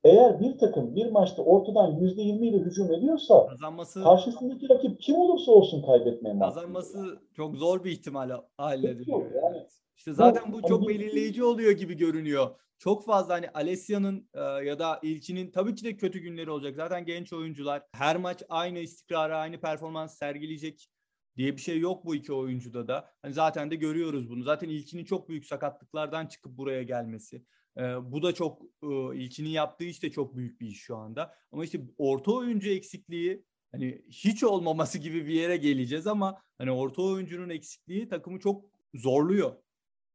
[0.04, 5.16] Eğer bir takım bir maçta ortadan yüzde yirmi ile hücum ediyorsa kazanması, karşısındaki rakip kim
[5.16, 7.18] olursa olsun kaybetmeye Kazanması yani.
[7.36, 9.30] çok zor bir ihtimal haline geliyor.
[9.42, 9.66] Yani.
[9.96, 12.50] İşte zaten bu çok belirleyici oluyor gibi görünüyor.
[12.78, 16.76] Çok fazla hani Alessia'nın e, ya da İlçi'nin tabii ki de kötü günleri olacak.
[16.76, 20.88] Zaten genç oyuncular her maç aynı istikrarı, aynı performans sergileyecek
[21.36, 23.10] diye bir şey yok bu iki oyuncuda da.
[23.22, 24.42] Hani zaten de görüyoruz bunu.
[24.42, 27.44] Zaten İlçi'nin çok büyük sakatlıklardan çıkıp buraya gelmesi.
[27.78, 31.34] E, bu da çok e, İlçi'nin yaptığı işte çok büyük bir iş şu anda.
[31.52, 37.02] Ama işte orta oyuncu eksikliği hani hiç olmaması gibi bir yere geleceğiz ama hani orta
[37.02, 39.52] oyuncunun eksikliği takımı çok zorluyor.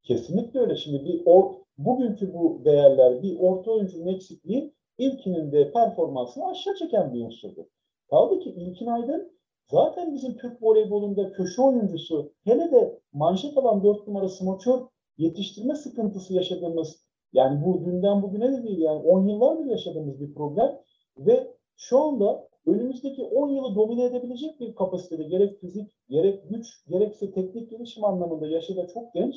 [0.03, 0.75] Kesinlikle öyle.
[0.75, 7.13] Şimdi bir or, bugünkü bu değerler bir orta oyuncunun eksikliği ilkinin de performansını aşağı çeken
[7.13, 7.65] bir unsurdur.
[8.10, 9.38] Kaldı ki İlkin Aydın
[9.71, 14.79] zaten bizim Türk voleybolunda köşe oyuncusu hele de manşet alan 4 numara smoçör
[15.17, 17.03] yetiştirme sıkıntısı yaşadığımız
[17.34, 20.79] yani bu dünden bugüne de değil yani 10 yıllardır yaşadığımız bir problem
[21.17, 27.32] ve şu anda önümüzdeki 10 yılı domine edebilecek bir kapasitede gerek fizik, gerek güç, gerekse
[27.32, 29.36] teknik gelişim anlamında yaşı da çok genç.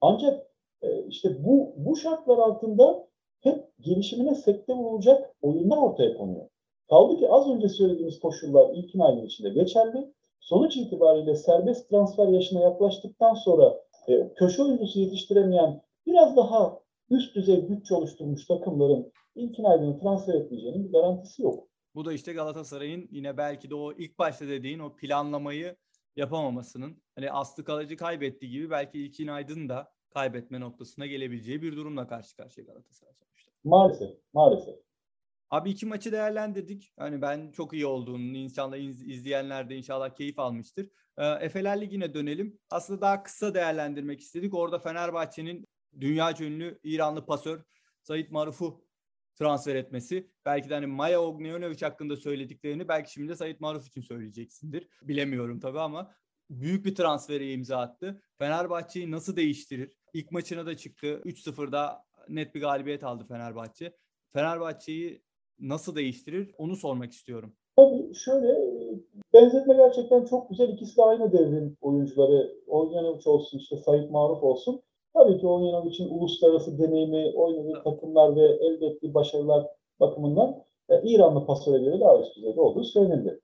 [0.00, 0.46] Ancak
[0.82, 3.08] e, işte bu bu şartlar altında
[3.40, 6.48] hep gelişimine sekte vurulacak oyunlar ortaya konuyor.
[6.88, 10.12] Kaldı ki az önce söylediğimiz koşullar ilkin ayın içinde geçerli.
[10.40, 13.74] Sonuç itibariyle serbest transfer yaşına yaklaştıktan sonra
[14.08, 20.84] e, köşe oyuncusu yetiştiremeyen biraz daha üst düzey güç oluşturmuş takımların ilkin aydını transfer etmeyeceğinin
[20.84, 21.68] bir garantisi yok.
[21.94, 25.76] Bu da işte Galatasaray'ın yine belki de o ilk başta dediğin o planlamayı
[26.16, 32.06] yapamamasının hani Aslı Kalıcı kaybettiği gibi belki İlkin Aydın da kaybetme noktasına gelebileceği bir durumla
[32.06, 33.52] karşı karşıya Galatasaray sonuçta.
[33.64, 34.83] Maalesef, maalesef.
[35.54, 36.92] Abi iki maçı değerlendirdik.
[36.98, 40.90] Hani ben çok iyi olduğunu, inşallah izleyenler de inşallah keyif almıştır.
[41.18, 42.58] Ee, Efeler Ligi'ne dönelim.
[42.70, 44.54] Aslında daha kısa değerlendirmek istedik.
[44.54, 45.68] Orada Fenerbahçe'nin
[46.00, 47.62] dünya ünlü İranlı pasör
[48.02, 48.84] Sait Maruf'u
[49.34, 50.30] transfer etmesi.
[50.44, 54.88] Belki de hani Maya Ognjanovic hakkında söylediklerini belki şimdi de Sait Maruf için söyleyeceksindir.
[55.02, 56.14] Bilemiyorum tabii ama
[56.50, 58.22] büyük bir transferi imza attı.
[58.38, 59.96] Fenerbahçe'yi nasıl değiştirir?
[60.12, 61.22] İlk maçına da çıktı.
[61.24, 63.96] 3-0'da net bir galibiyet aldı Fenerbahçe.
[64.32, 65.24] Fenerbahçe'yi
[65.60, 66.54] nasıl değiştirir?
[66.58, 67.52] Onu sormak istiyorum.
[67.76, 68.56] Tabii şöyle
[69.34, 70.68] benzetme gerçekten çok güzel.
[70.68, 72.54] İkisi de aynı devrin oyuncuları.
[72.66, 74.82] Ognjanovic olsun işte Sait Maruf olsun.
[75.14, 79.66] Tabii ki Ognjanovic'in uluslararası deneyimi, oynadığı takımlar ve elde ettiği başarılar
[80.00, 83.38] bakımından e, İranlı pasöre göre daha üst düzeyde olduğu söylenir.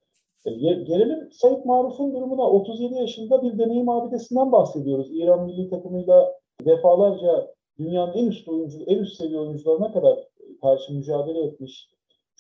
[0.45, 5.09] E, gelelim Sayit Maruf'un durumuna 37 yaşında bir deneyim abidesinden bahsediyoruz.
[5.11, 10.19] İran milli takımıyla defalarca dünyanın en üst oyuncu, en üst seviye oyuncularına kadar
[10.61, 11.91] karşı mücadele etmiş.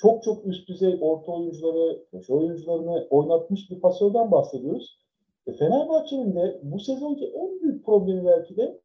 [0.00, 4.98] Çok çok üst düzey orta oyuncuları, köşe oyuncularını oynatmış bir pasörden bahsediyoruz.
[5.46, 8.80] E Fenerbahçe'nin de bu sezonki en büyük problemi belki de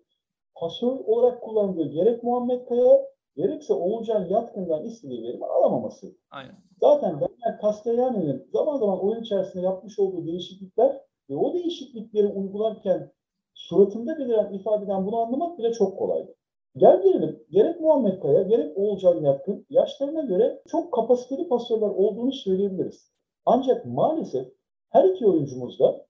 [0.56, 6.16] pasör olarak kullandığı gerek Muhammed Kaya gerekse Oğulcan Yatkın'dan istediği verimi alamaması.
[6.32, 6.56] Aynen.
[6.82, 13.12] Zaten Daniel Castellani'nin zaman zaman oyun içerisinde yapmış olduğu değişiklikler ve o değişiklikleri uygularken
[13.54, 16.35] suratında beliren ifadeden bunu anlamak bile çok kolaydı.
[16.78, 23.12] Gel gelelim gerek Muhammed Kaya gerek Oğulcan Yatkın yaşlarına göre çok kapasiteli pasörler olduğunu söyleyebiliriz.
[23.46, 24.48] Ancak maalesef
[24.90, 26.06] her iki oyuncumuz da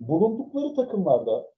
[0.00, 1.50] bulundukları takımlarda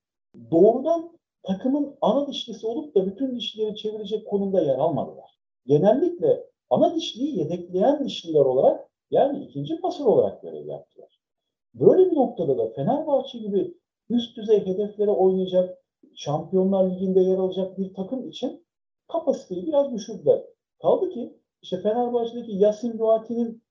[0.50, 5.38] doğrudan takımın ana dişlisi olup da bütün dişleri çevirecek konumda yer almadılar.
[5.66, 11.20] Genellikle ana dişliyi yedekleyen dişliler olarak yani ikinci pasör olarak görev yaptılar.
[11.74, 13.74] Böyle bir noktada da Fenerbahçe gibi
[14.08, 15.79] üst düzey hedeflere oynayacak,
[16.20, 18.66] Şampiyonlar Ligi'nde yer alacak bir takım için
[19.08, 20.42] kapasiteyi biraz düşürdüler.
[20.82, 23.62] Kaldı ki işte Fenerbahçe'deki Yasin Duati'nin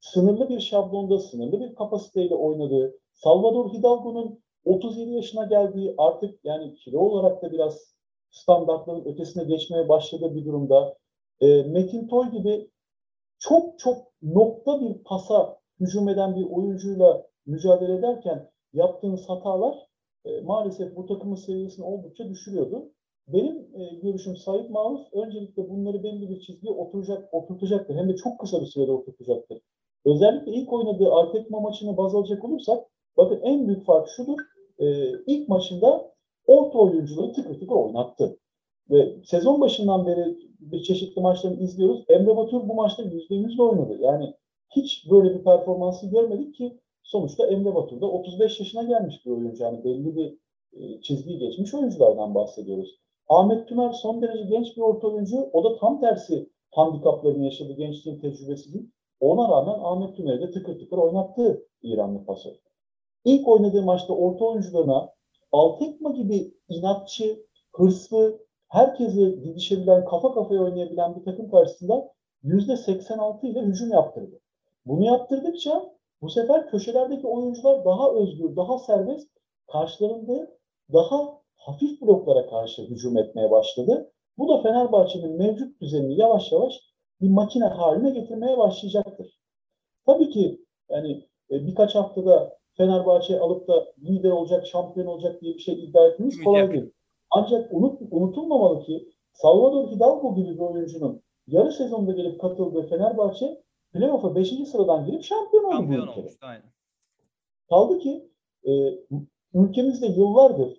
[0.00, 6.98] sınırlı bir şablonda, sınırlı bir kapasiteyle oynadığı, Salvador Hidalgo'nun 37 yaşına geldiği artık yani kilo
[6.98, 7.94] olarak da biraz
[8.30, 10.96] standartların ötesine geçmeye başladığı bir durumda
[11.40, 12.70] e, Metin Toy gibi
[13.38, 19.85] çok çok nokta bir pasa hücum eden bir oyuncuyla mücadele ederken yaptığınız hatalar
[20.26, 22.92] e, maalesef bu takımın seviyesini oldukça düşürüyordu.
[23.28, 27.96] Benim e, görüşüm Sait Maruf öncelikle bunları belli bir çizgiye oturacak, oturtacaktır.
[27.96, 29.58] Hem de çok kısa bir sürede oturtacaktır.
[30.04, 32.84] Özellikle ilk oynadığı Artekma maçını baz alacak olursak
[33.16, 34.38] bakın en büyük fark şudur.
[34.78, 34.86] E,
[35.26, 36.12] ilk maçında
[36.46, 38.38] orta oyuncuları tıkır tıkır oynattı.
[38.90, 42.04] Ve sezon başından beri bir çeşitli maçlarını izliyoruz.
[42.08, 43.98] Emre Batur bu maçta %100'le oynadı.
[44.00, 44.34] Yani
[44.76, 49.62] hiç böyle bir performansı görmedik ki sonuçta Emre Batur da 35 yaşına gelmiş bir oyuncu.
[49.62, 50.38] Yani belli bir
[50.72, 53.00] e, çizgiyi geçmiş oyunculardan bahsediyoruz.
[53.28, 55.50] Ahmet Tümer son derece genç bir orta oyuncu.
[55.52, 58.92] O da tam tersi handikaplarını yaşadı gençliğin tecrübesinin.
[59.20, 62.52] Ona rağmen Ahmet Tümer'i de tıkır tıkır oynattı İranlı pasör.
[63.24, 65.16] İlk oynadığı maçta orta oyuncularına
[65.52, 72.12] Altekma gibi inatçı, hırslı, herkesi didişebilen, kafa kafaya oynayabilen bir takım karşısında
[72.44, 74.40] %86 ile hücum yaptırdı.
[74.86, 79.28] Bunu yaptırdıkça bu sefer köşelerdeki oyuncular daha özgür, daha serbest,
[79.72, 80.56] karşılarında
[80.92, 84.12] daha hafif bloklara karşı hücum etmeye başladı.
[84.38, 86.74] Bu da Fenerbahçe'nin mevcut düzenini yavaş yavaş
[87.20, 89.40] bir makine haline getirmeye başlayacaktır.
[90.06, 95.58] Tabii ki yani e, birkaç haftada Fenerbahçe alıp da lider olacak, şampiyon olacak diye bir
[95.58, 96.92] şey iddia etmemiz kolay değil.
[97.30, 103.62] Ancak unut, unutulmamalı ki Salvador Hidalgo gibi bir oyuncunun yarı sezonda gelip katıldığı Fenerbahçe
[103.98, 104.48] playoff'a 5.
[104.48, 106.30] sıradan girip şampiyon oldu şampiyon bu ülkede.
[106.40, 106.72] Aynen.
[107.68, 108.30] Kaldı ki
[108.64, 108.72] e,
[109.54, 110.78] ülkemizde yıllardır,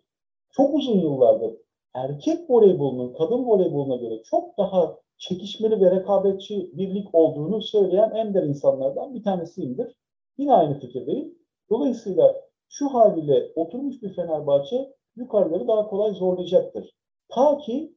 [0.51, 1.53] çok uzun yıllardır
[1.97, 8.43] erkek voleybolunun kadın voleyboluna göre çok daha çekişmeli ve rekabetçi bir lig olduğunu söyleyen ender
[8.43, 9.95] insanlardan bir tanesiyimdir.
[10.38, 11.38] Yine aynı fikirdeyim.
[11.69, 12.36] Dolayısıyla
[12.69, 16.95] şu haliyle oturmuş bir Fenerbahçe yukarıları daha kolay zorlayacaktır.
[17.30, 17.95] Ta ki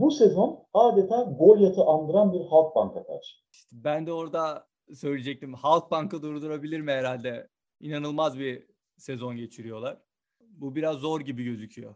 [0.00, 3.36] bu sezon adeta Goliath'ı andıran bir Halkbank'a karşı.
[3.72, 5.54] Ben de orada söyleyecektim.
[5.54, 7.48] Halkbank'ı durdurabilir mi herhalde?
[7.80, 9.98] İnanılmaz bir sezon geçiriyorlar.
[10.40, 11.94] Bu biraz zor gibi gözüküyor.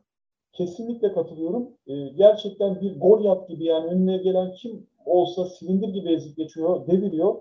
[0.53, 1.69] Kesinlikle katılıyorum.
[1.87, 7.35] Ee, gerçekten bir Goliath gibi yani önüne gelen kim olsa silindir gibi ezip geçiyor, deviriyor.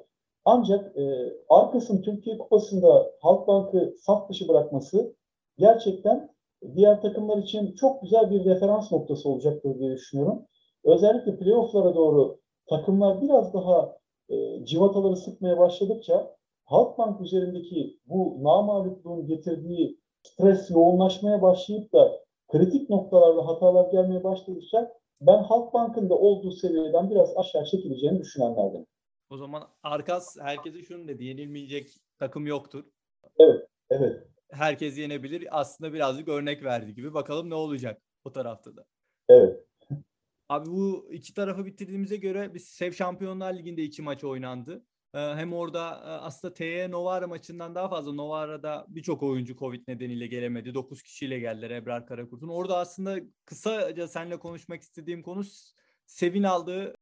[0.45, 5.15] Ancak e, arkasının Türkiye Kupası'nda Halkbank'ı saf dışı bırakması
[5.57, 6.34] gerçekten
[6.75, 10.45] diğer takımlar için çok güzel bir referans noktası olacaktır diye düşünüyorum.
[10.83, 12.39] Özellikle playoff'lara doğru
[12.69, 13.97] takımlar biraz daha
[14.29, 23.47] e, civataları sıkmaya başladıkça Halkbank üzerindeki bu namalipluğun getirdiği stres yoğunlaşmaya başlayıp da kritik noktalarda
[23.47, 28.85] hatalar gelmeye başladıkça ben Halkbank'ın da olduğu seviyeden biraz aşağı çekileceğini düşünenlerden.
[29.29, 31.25] O zaman Arkas herkese şunu dedi.
[31.25, 31.87] Yenilmeyecek
[32.19, 32.85] takım yoktur.
[33.39, 34.34] Evet, evet.
[34.51, 35.59] Herkes yenebilir.
[35.59, 37.13] Aslında birazcık örnek verdi gibi.
[37.13, 38.85] Bakalım ne olacak o tarafta da.
[39.29, 39.65] Evet.
[40.49, 44.85] Abi bu iki tarafı bitirdiğimize göre biz Sev Şampiyonlar Ligi'nde iki maç oynandı.
[45.13, 50.27] Ee, hem orada e, aslında TY Novara maçından daha fazla Novara'da birçok oyuncu Covid nedeniyle
[50.27, 50.73] gelemedi.
[50.73, 52.47] 9 kişiyle geldiler Ebrar Karakurt'un.
[52.47, 55.43] Orada aslında kısaca seninle konuşmak istediğim konu
[56.05, 56.95] Sevin aldığı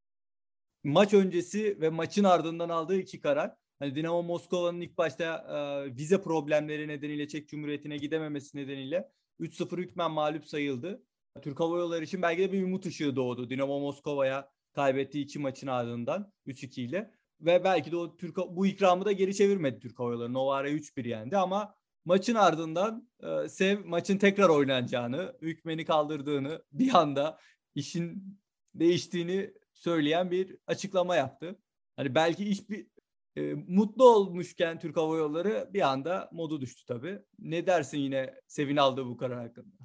[0.84, 3.56] maç öncesi ve maçın ardından aldığı iki karar.
[3.84, 10.12] Hani Dinamo Moskova'nın ilk başta e, vize problemleri nedeniyle Çek Cumhuriyeti'ne gidememesi nedeniyle 3-0 hükmen
[10.12, 11.04] mağlup sayıldı.
[11.41, 13.50] Türk Hava Yolları için belki de bir umut ışığı doğdu.
[13.50, 17.12] Dinamo Moskova'ya kaybettiği iki maçın ardından 3-2 ile.
[17.41, 20.34] Ve belki de o Türk bu ikramı da geri çevirmedi Türk Hava Yolları.
[20.34, 27.39] Novara 3-1 yendi ama maçın ardından e, Sev maçın tekrar oynanacağını, hükmeni kaldırdığını, bir anda
[27.76, 28.39] işin
[28.76, 31.60] değiştiğini söyleyen bir açıklama yaptı.
[31.96, 32.92] Hani belki iş bir
[33.36, 37.19] e, mutlu olmuşken Türk Hava Yolları bir anda modu düştü tabii.
[37.39, 39.76] Ne dersin yine Sevin aldığı bu karar hakkında?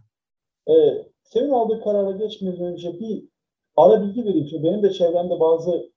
[0.67, 3.25] Evet, Sevin aldığı karara geçmeden önce bir
[3.77, 4.47] ara bilgi vereyim.
[4.51, 5.93] Çünkü benim de çevremde bazı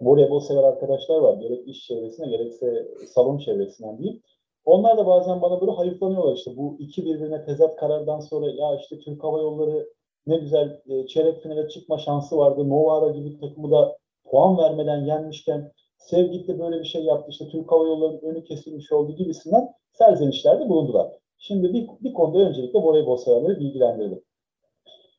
[0.00, 1.40] voleybol sever arkadaşlar var.
[1.40, 4.22] Gerek iş çevresine gerekse salon çevresinden diyeyim.
[4.64, 8.98] Onlar da bazen bana böyle hayıflanıyorlar işte bu iki birbirine tezat karardan sonra ya işte
[8.98, 9.88] Türk Hava Yolları
[10.26, 12.68] ne güzel çeyrek finale çıkma şansı vardı.
[12.68, 17.30] Novara gibi takımı da puan vermeden yenmişken Sevgili de böyle bir şey yaptı.
[17.30, 21.12] İşte Türk Hava Yolları'nın önü kesilmiş oldu gibisinden serzenişlerde bulundular.
[21.38, 24.22] Şimdi bir, bir konuda öncelikle voleybol severleri bilgilendirelim.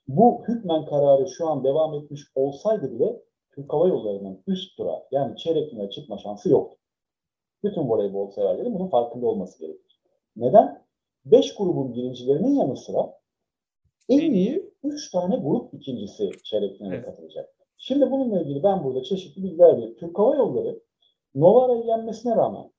[0.07, 3.21] Bu hükmen kararı şu an devam etmiş olsaydı bile
[3.55, 6.77] Türk Hava Yolları'nın üst tura yani çeyrek finale çıkma şansı yoktu.
[7.63, 10.01] Bütün voleybol severlerin bunun farkında olması gerekir.
[10.35, 10.85] Neden?
[11.25, 13.19] Beş grubun birincilerinin yanı sıra
[14.09, 17.05] en iyi üç tane grup ikincisi çeyrek finale evet.
[17.05, 17.55] katılacak.
[17.79, 19.95] Şimdi bununla ilgili ben burada çeşitli bilgiler veriyorum.
[19.99, 20.79] Türk Hava Yolları
[21.35, 22.71] Novara'yı yenmesine rağmen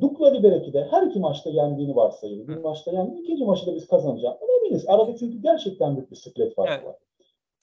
[0.00, 2.48] Dukla Liberek'i de her iki maçta yendiğini varsayıyor.
[2.48, 4.36] Bir maçta yendi, ikinci maçta da biz kazanacağız.
[4.42, 4.88] Eminiz.
[4.88, 6.86] Arada çünkü gerçekten büyük bir sıklet farkı evet.
[6.86, 6.96] var.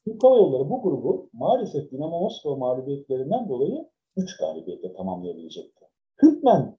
[0.04, 5.86] Türk Hava Yolları bu grubu maalesef Dinamo Moskova mağlubiyetlerinden dolayı 3 galibiyetle tamamlayabilecekti.
[6.22, 6.78] Hükmen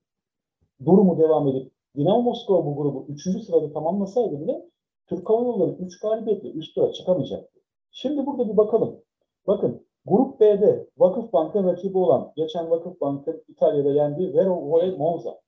[0.84, 3.44] durumu devam edip Dinamo Moskova bu grubu 3.
[3.44, 4.68] sırada tamamlasaydı bile
[5.06, 7.60] Türk Hava Yolları 3 galibiyetle üst tura çıkamayacaktı.
[7.90, 9.00] Şimdi burada bir bakalım.
[9.46, 15.40] Bakın Grup B'de Vakıfbank'ın rakibi olan, geçen Vakıfbank'ın İtalya'da yendiği Vero Voe Monza.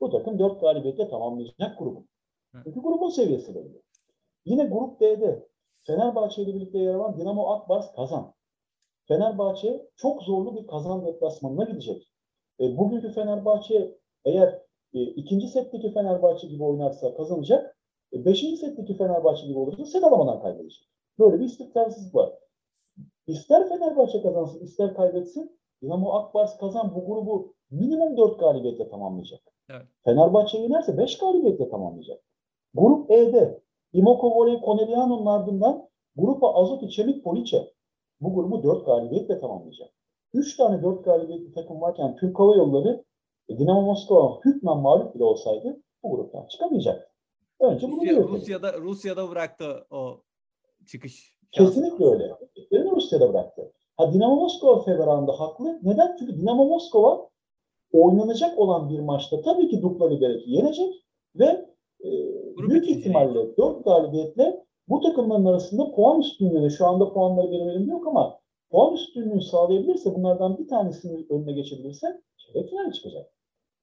[0.00, 2.04] Bu takım 4 galibiyetle tamamlayacak grubu.
[2.64, 3.82] Çünkü grubun seviyesi belli.
[4.44, 5.48] Yine Grup D'de
[5.86, 8.34] Fenerbahçe ile birlikte yer alan Dinamo Akbars Kazan.
[9.08, 12.12] Fenerbahçe çok zorlu bir kazan deplasmanına gidecek.
[12.60, 14.62] E, bugünkü Fenerbahçe eğer
[14.94, 17.78] e, ikinci setteki Fenerbahçe gibi oynarsa kazanacak.
[18.12, 20.88] E, beşinci setteki Fenerbahçe gibi olursa set alamadan kaybedecek.
[21.18, 22.32] Böyle bir istikrarsızlık var.
[23.28, 25.58] İster Fenerbahçe kazansın, ister kaybetsin.
[25.82, 29.40] Dinamo Akbars kazan bu grubu minimum 4 galibiyetle tamamlayacak.
[29.70, 29.86] Evet.
[30.04, 32.20] Fenerbahçe yenerse 5 galibiyetle tamamlayacak.
[32.74, 33.60] Grup E'de
[33.92, 37.72] Imoko Voley Koneliano'nun ardından Grupa Azoti Çelik Poliçe
[38.20, 39.90] bu grubu 4 galibiyetle tamamlayacak.
[40.34, 43.04] 3 tane 4 galibiyetli takım varken Türk Hava Yolları
[43.48, 47.14] e, Dinamo Moskova hükmen mağlup bile olsaydı bu gruptan çıkamayacak.
[47.60, 50.20] Önce bunu Rusya, Rusya'da Rusya'da bıraktı o
[50.86, 51.38] çıkış.
[51.52, 52.34] Kesinlikle öyle.
[52.98, 53.72] Rusya'da bıraktı.
[53.96, 55.80] Ha Dinamo Moskova feveranında haklı.
[55.82, 56.16] Neden?
[56.18, 57.28] Çünkü Dinamo Moskova
[57.92, 60.94] oynanacak olan bir maçta tabii ki Dukla Liberec'i yenecek
[61.36, 61.68] ve
[62.04, 62.08] e,
[62.68, 68.06] büyük ihtimalle 4 galibiyetle bu takımların arasında puan üstünlüğü, şu anda puanları benim elimde yok
[68.06, 73.32] ama puan üstünlüğünü sağlayabilirse, bunlardan bir tanesinin önüne geçebilirse çeyrek final çıkacak.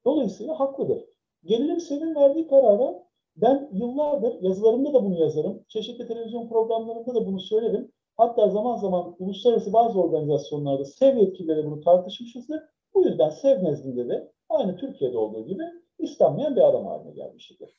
[0.06, 1.06] Dolayısıyla haklıdır.
[1.44, 5.64] Gelelim senin verdiği karara ben yıllardır yazılarımda da bunu yazarım.
[5.68, 7.92] Çeşitli televizyon programlarında da bunu söylerim.
[8.18, 12.62] Hatta zaman zaman uluslararası bazı organizasyonlarda sev yetkilileri bunu tartışmışızdır.
[12.94, 15.64] Bu yüzden sev nezdinde de aynı Türkiye'de olduğu gibi
[16.00, 17.78] istenmeyen bir adam haline gelmiştir.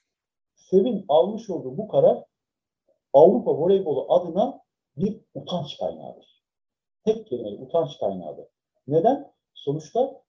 [0.55, 2.25] Sev'in almış olduğu bu karar
[3.13, 4.61] Avrupa voleybolu adına
[4.97, 6.43] bir utanç kaynağıdır.
[7.05, 8.47] Tek kelimeyle utanç kaynağıdır.
[8.87, 9.33] Neden?
[9.55, 10.23] Sonuçta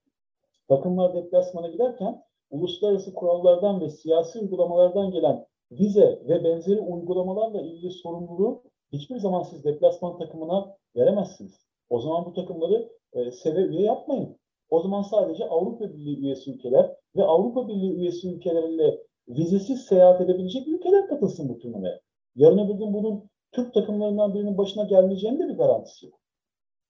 [0.67, 8.63] takımlar deplasmana giderken uluslararası kurallardan ve siyasi uygulamalardan gelen vize ve benzeri uygulamalarla ilgili sorumluluğu
[8.91, 11.67] hiçbir zaman siz deplasman takımına veremezsiniz.
[11.89, 14.38] O zaman bu takımları e, seve üye yapmayın.
[14.69, 20.67] O zaman sadece Avrupa Birliği üyesi ülkeler ve Avrupa Birliği üyesi ülkelerle vizesiz seyahat edebilecek
[20.67, 22.00] ülkeler katılsın bu turnuvaya.
[22.36, 26.19] Yarın öbür gün bunun Türk takımlarından birinin başına gelmeyeceğinin de bir garantisi yok.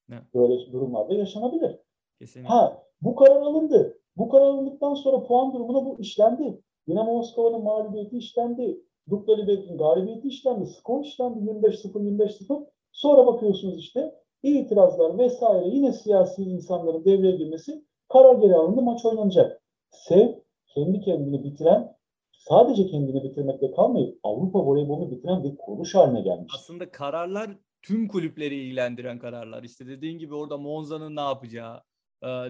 [0.10, 0.15] Ne?
[0.33, 1.79] Böyle durumlarda yaşanabilir.
[2.19, 2.53] Kesinlikle.
[2.53, 3.99] Ha, bu karar alındı.
[4.17, 6.62] Bu karar alındıktan sonra puan durumuna bu işlendi.
[6.88, 8.81] Dinamo Moskova'nın mağlubiyeti işlendi.
[9.10, 10.65] Dukla Liberec'in galibiyeti işlendi.
[10.65, 12.65] Skor işlendi 25-0, 25-0.
[12.91, 19.62] Sonra bakıyorsunuz işte itirazlar vesaire yine siyasi insanların devreye girmesi karar geri alındı maç oynanacak.
[19.89, 20.28] Sev
[20.74, 21.98] kendi kendini bitiren
[22.32, 26.54] sadece kendini bitirmekle kalmayıp Avrupa voleybolunu bitiren bir kuruluş haline gelmiş.
[26.56, 29.63] Aslında kararlar tüm kulüpleri ilgilendiren kararlar.
[29.63, 31.82] İşte dediğin gibi orada Monza'nın ne yapacağı,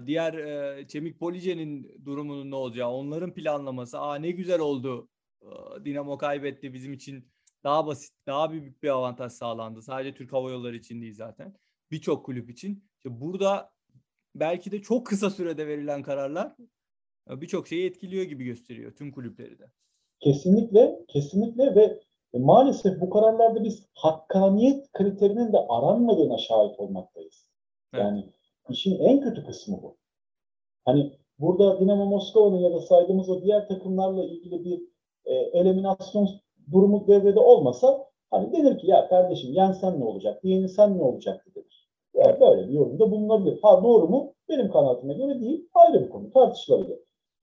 [0.05, 0.35] diğer
[0.87, 3.99] Çemik Police'nin durumunun ne olacağı, onların planlaması.
[3.99, 5.09] Aa ne güzel oldu.
[5.85, 7.31] Dinamo kaybetti bizim için
[7.63, 9.81] daha basit, daha büyük bir avantaj sağlandı.
[9.81, 11.55] Sadece Türk Hava Yolları için değil zaten.
[11.91, 12.83] Birçok kulüp için.
[12.97, 13.71] İşte burada
[14.35, 16.55] belki de çok kısa sürede verilen kararlar
[17.29, 19.71] birçok şeyi etkiliyor gibi gösteriyor tüm kulüpleri de.
[20.19, 21.99] Kesinlikle, kesinlikle ve
[22.33, 27.49] maalesef bu kararlarda biz hakkaniyet kriterinin de aranmadığına şahit olmaktayız.
[27.93, 28.03] Evet.
[28.03, 28.29] Yani
[28.69, 29.97] işin en kötü kısmı bu.
[30.85, 34.81] Hani burada Dinamo Moskova'nın ya da saydığımız o diğer takımlarla ilgili bir
[35.27, 36.29] e, eliminasyon
[36.71, 41.87] durumu devrede olmasa hani denir ki ya kardeşim yensen ne olacak, yenilsen ne olacaktı denir.
[42.13, 43.59] Yani böyle bir yorumda bulunabilir.
[43.61, 44.33] Ha doğru mu?
[44.49, 45.69] Benim kanaatime göre değil.
[45.73, 46.99] Ayrı bir konu tartışılabilir.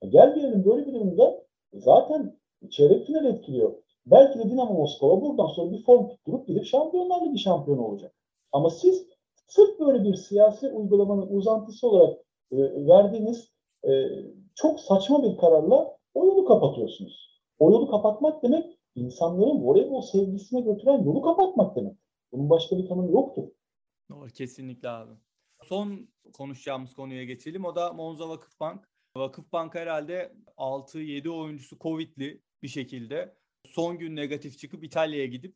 [0.09, 1.43] Gel gelelim böyle bir durumda
[1.73, 2.37] zaten
[2.69, 3.73] çeyrek final etkiliyor.
[4.05, 8.15] Belki de Dinamo Moskova buradan sonra bir form tutturup gidip Şampiyonlar Ligi şampiyonu olacak.
[8.51, 9.07] Ama siz
[9.47, 12.17] sırf böyle bir siyasi uygulamanın uzantısı olarak
[12.51, 13.51] e, verdiğiniz
[13.87, 13.91] e,
[14.55, 17.34] çok saçma bir kararla o yolu kapatıyorsunuz.
[17.59, 21.97] O yolu kapatmak demek insanların voleybol sevgisine götüren yolu kapatmak demek.
[22.31, 23.43] Bunun başka bir tanımı yoktur.
[24.09, 25.11] Doğru, kesinlikle abi.
[25.63, 27.65] Son konuşacağımız konuya geçelim.
[27.65, 28.89] O da Monza Vakıfbank.
[29.17, 35.55] Vakıfbank herhalde 6-7 oyuncusu Covid'li bir şekilde son gün negatif çıkıp İtalya'ya gidip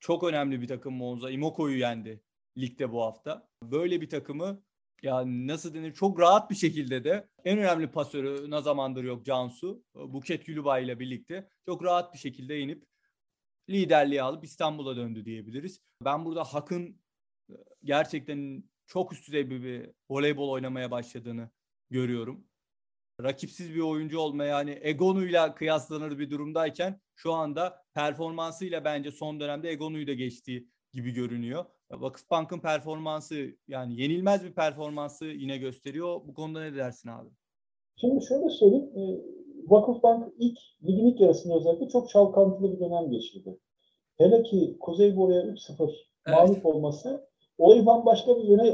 [0.00, 1.30] çok önemli bir takım Monza.
[1.30, 2.22] Imoko'yu yendi
[2.58, 3.48] ligde bu hafta.
[3.62, 4.62] Böyle bir takımı
[5.02, 9.84] ya nasıl denir çok rahat bir şekilde de en önemli pasörü ne zamandır yok Cansu.
[9.94, 12.84] Buket Gülübay ile birlikte çok rahat bir şekilde inip
[13.70, 15.80] liderliği alıp İstanbul'a döndü diyebiliriz.
[16.04, 17.00] Ben burada Hak'ın
[17.84, 21.50] gerçekten çok üst düzey bir, bir voleybol oynamaya başladığını
[21.90, 22.44] görüyorum
[23.22, 29.70] rakipsiz bir oyuncu olma yani Egonu'yla kıyaslanır bir durumdayken şu anda performansıyla bence son dönemde
[29.70, 31.64] Egonu'yu da geçtiği gibi görünüyor.
[31.90, 33.34] Vakıfbank'ın performansı
[33.68, 36.20] yani yenilmez bir performansı yine gösteriyor.
[36.26, 37.28] Bu konuda ne dersin abi?
[37.96, 38.90] Şimdi şöyle söyleyeyim.
[38.96, 39.02] E,
[39.70, 43.58] Vakıfbank ilk ligin ilk yarısında özellikle çok çalkantılı bir dönem geçirdi.
[44.18, 46.38] Hele ki Kuzey Boru'ya 3-0 evet.
[46.38, 47.28] mağlup olması
[47.58, 48.68] olayı bambaşka bir yöne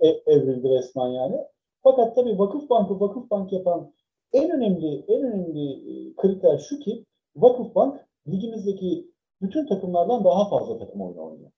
[0.00, 1.36] e, evrildi resmen yani.
[1.82, 3.92] Fakat tabii Vakıf Bank'ı Vakıf Bank yapan
[4.32, 7.04] en önemli en önemli e, kriter şu ki
[7.36, 9.10] Vakıf Bank ligimizdeki
[9.42, 11.50] bütün takımlardan daha fazla takım oyunu oynuyor.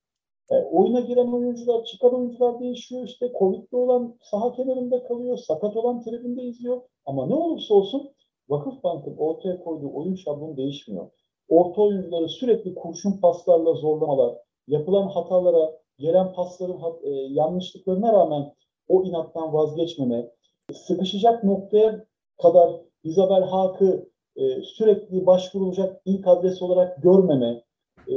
[0.51, 3.05] E, oyuna giren oyuncular, çıkan oyuncular değişiyor.
[3.05, 6.81] İşte Covid'de olan saha kenarında kalıyor, sakat olan tribünde izliyor.
[7.07, 8.11] Ama ne olursa olsun
[8.49, 11.11] Vakıf Bank'ın ortaya koyduğu oyun şablonu değişmiyor.
[11.49, 14.35] Orta oyuncuları sürekli kurşun paslarla zorlamalar,
[14.69, 18.55] yapılan hatalara, gelen pasların e, yanlışlıklarına rağmen
[18.89, 20.31] o inattan vazgeçmeme,
[20.73, 22.05] sıkışacak noktaya
[22.43, 22.71] kadar
[23.05, 27.63] Isabel Hakk'ı e, sürekli başvurulacak ilk adres olarak görmeme,
[28.09, 28.17] e,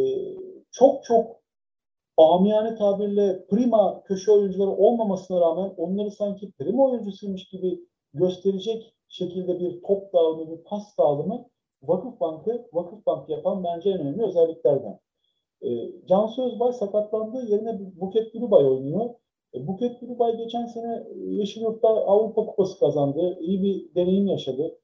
[0.72, 1.41] çok çok
[2.18, 7.80] amiyane tabirle prima köşe oyuncuları olmamasına rağmen onları sanki prima oyuncusuymuş gibi
[8.14, 11.46] gösterecek şekilde bir top dağılımı, bir pas dağılımı
[11.84, 15.00] Vakıf Bank'ı Vakıf Bank yapan bence en önemli özelliklerden.
[15.62, 15.70] E,
[16.08, 19.10] Cansu Özbay sakatlandığı yerine Buket Gülübay oynuyor.
[19.54, 23.38] E, Buket Gülübay geçen sene Yeşilyurt'ta Avrupa Kupası kazandı.
[23.42, 24.80] İyi bir deneyim yaşadı.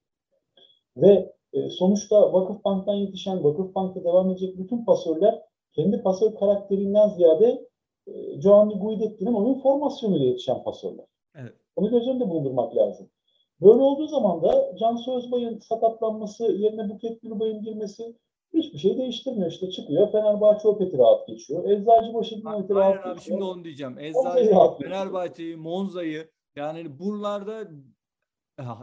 [0.97, 5.43] Ve e, sonuçta Vakıf Bank'tan yetişen, Vakıf Bank'ta devam edecek bütün pasörler
[5.77, 7.67] kendi pasör karakterinden ziyade
[8.07, 11.05] e, Giovanni Guidetti'nin oyun formasyonuyla yetişen pasörler.
[11.35, 11.53] Evet.
[11.75, 13.09] Onu göz önünde bulundurmak lazım.
[13.61, 18.17] Böyle olduğu zaman da Cansu Özbay'ın sakatlanması, yerine Buket Gülbay'ın girmesi
[18.53, 19.51] hiçbir şey değiştirmiyor.
[19.51, 21.69] İşte çıkıyor, Fenerbahçe Opet'i rahat geçiyor.
[21.69, 23.15] Eczacıbaşı Opet'i rahat geçiyor.
[23.15, 23.99] Abi şimdi onu diyeceğim.
[23.99, 24.51] Eczacı,
[24.81, 27.67] Fenerbahçe'yi, Monza'yı yani buralarda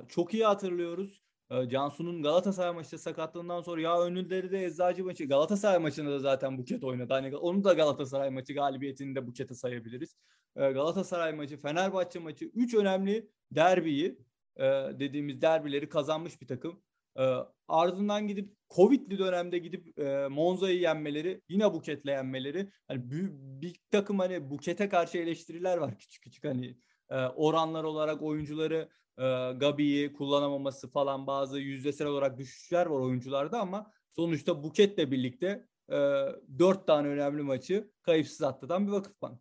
[0.09, 1.21] çok iyi hatırlıyoruz.
[1.51, 6.59] Ee, Cansu'nun Galatasaray maçında sakatlığından sonra ya önülleri de Eczacı maçı Galatasaray maçında da zaten
[6.59, 7.13] Buket oynadı.
[7.15, 10.17] Hani onu da Galatasaray maçı galibiyetini de Buket'e sayabiliriz.
[10.57, 14.19] Ee, Galatasaray maçı, Fenerbahçe maçı 3 önemli derbiyi
[14.57, 14.63] e,
[14.99, 16.83] dediğimiz derbileri kazanmış bir takım.
[17.19, 17.23] E,
[17.69, 22.71] ardından gidip Covid'li dönemde gidip e, Monza'yı yenmeleri, yine Buket'le yenmeleri.
[22.89, 23.11] Hani
[23.61, 26.77] bir takım hani Buket'e karşı eleştiriler var küçük küçük hani
[27.11, 28.89] e, oranlar olarak oyuncuları
[29.19, 35.99] e, Gabi'yi kullanamaması falan bazı yüzdesel olarak düşüşler var oyuncularda ama sonuçta Buket'le birlikte e,
[36.59, 39.39] dört tane önemli maçı kayıpsız atlatan bir Vakıfbank.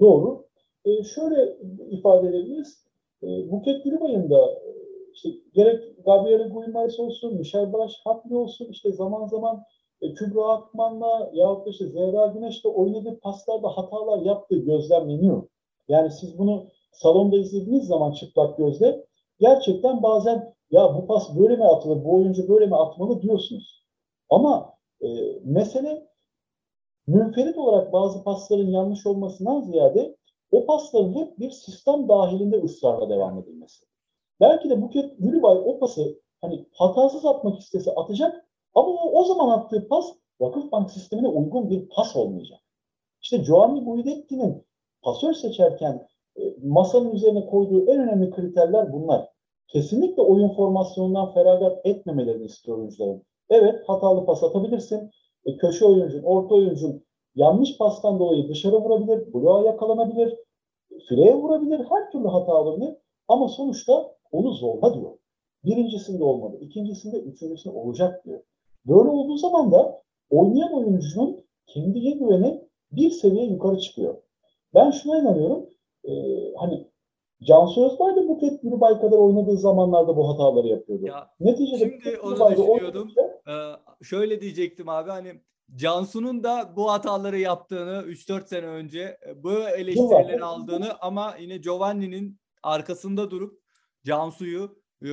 [0.00, 0.46] Doğru.
[0.84, 1.56] E, şöyle
[1.90, 2.86] ifade edebiliriz.
[3.22, 4.62] E, Buket Gülübay'ın da
[5.14, 9.62] işte gerek Gabriel Guimaraes olsun, Michel Balaş Hakli olsun, işte zaman zaman
[10.00, 15.42] e, Kübra Akman'la yahut da işte Zehra Güneş'le oynadığı paslarda hatalar yaptığı gözlemleniyor.
[15.88, 16.66] Yani siz bunu
[16.96, 19.04] salonda izlediğiniz zaman çıplak gözle
[19.38, 23.84] gerçekten bazen ya bu pas böyle mi atılır, bu oyuncu böyle mi atmalı diyorsunuz.
[24.30, 25.08] Ama e,
[25.44, 26.06] mesele
[27.06, 30.16] münferit olarak bazı pasların yanlış olmasından ziyade
[30.52, 33.86] o pasların hep bir sistem dahilinde ısrarla devam edilmesi.
[34.40, 39.58] Belki de Buket Gülübay o pası hani hatasız atmak istese atacak ama o, o zaman
[39.58, 42.60] attığı pas Vakıfbank sistemine uygun bir pas olmayacak.
[43.22, 44.66] İşte Giovanni Guidetti'nin
[45.02, 46.08] pasör seçerken
[46.62, 49.28] masanın üzerine koyduğu en önemli kriterler bunlar.
[49.68, 53.22] Kesinlikle oyun formasyonundan feragat etmemelerini istiyor oyuncuların.
[53.50, 55.10] Evet hatalı pas atabilirsin.
[55.46, 60.38] E, köşe oyuncun, orta oyuncun yanlış pastan dolayı dışarı vurabilir, bloğa yakalanabilir,
[61.08, 62.94] fileye vurabilir, her türlü hata alabilir.
[63.28, 65.12] Ama sonuçta onu zorla diyor.
[65.64, 68.40] Birincisinde olmadı, ikincisinde, üçüncüsünde olacak diyor.
[68.86, 74.14] Böyle olduğu zaman da oynayan oyuncunun kendine güveni bir seviye yukarı çıkıyor.
[74.74, 75.66] Ben şuna inanıyorum,
[76.06, 76.12] e,
[76.56, 76.86] hani
[77.42, 81.06] Cansu Özbay da Buket Gülübay kadar oynadığı zamanlarda bu hataları yapıyordu.
[81.06, 83.12] Ya, Neticede şimdi onu düşünüyordum.
[83.48, 83.52] Ee,
[84.04, 85.40] şöyle diyecektim abi hani
[85.74, 92.40] Cansu'nun da bu hataları yaptığını 3-4 sene önce e, bu eleştirileri aldığını ama yine Giovanni'nin
[92.62, 93.60] arkasında durup
[94.04, 95.10] Cansu'yu e,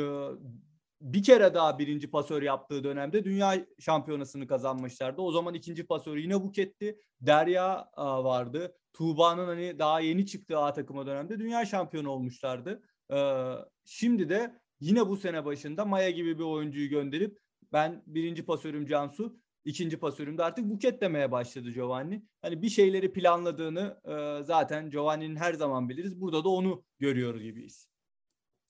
[1.02, 5.22] bir kere daha birinci pasör yaptığı dönemde dünya şampiyonasını kazanmışlardı.
[5.22, 7.00] O zaman ikinci pasör yine Buket'ti.
[7.22, 8.76] Derya vardı.
[8.94, 12.82] Tuğba'nın hani daha yeni çıktığı A takıma dönemde dünya şampiyonu olmuşlardı.
[13.14, 13.52] Ee,
[13.86, 17.40] şimdi de yine bu sene başında Maya gibi bir oyuncuyu gönderip
[17.74, 22.24] ben birinci pasörüm Cansu, ikinci pasörümde artık Buket demeye başladı Giovanni.
[22.42, 26.22] Hani bir şeyleri planladığını e, zaten Giovanni'nin her zaman biliriz.
[26.22, 27.88] Burada da onu görüyoruz gibiyiz.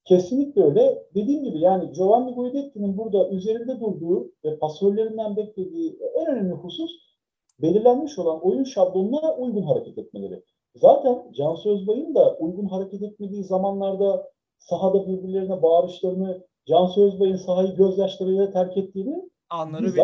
[0.05, 1.07] Kesinlikle öyle.
[1.15, 6.91] Dediğim gibi yani Giovanni Guidetti'nin burada üzerinde durduğu ve pasörlerinden beklediği en önemli husus
[7.64, 10.43] belirlenmiş olan oyun şablonuna uygun hareket etmeleri.
[10.76, 18.51] Zaten Can Sözbay'ın da uygun hareket etmediği zamanlarda sahada birbirlerine bağırışlarını, Can Sözbay'ın sahayı gözyaşlarıyla
[18.51, 19.95] terk ettiğini anları biliriz.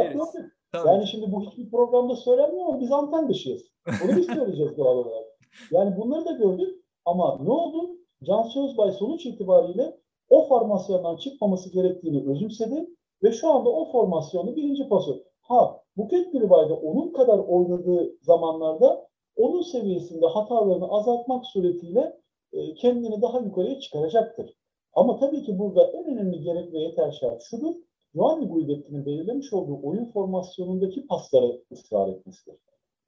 [0.87, 3.61] Yani şimdi bu hiçbir programda söylenmiyor ama biz anten dışıyız.
[4.03, 5.25] Bunu biz söyleyeceğiz doğal olarak.
[5.71, 7.89] Yani bunları da gördük ama ne oldu?
[8.23, 9.97] Can Sözbay sonuç itibariyle
[10.29, 12.89] o formasyondan çıkmaması gerektiğini özümsedi
[13.23, 15.23] ve şu anda o formasyonu birinci pası.
[15.49, 22.19] Ha Buket Gülübay'da onun kadar oynadığı zamanlarda onun seviyesinde hatalarını azaltmak suretiyle
[22.53, 24.53] e, kendini daha yukarıya çıkaracaktır.
[24.93, 27.75] Ama tabii ki burada en önemli gerek ve yeter şart şudur.
[28.13, 32.55] Giovanni Guidetti'nin belirlemiş olduğu oyun formasyonundaki pasları ısrar etmesidir.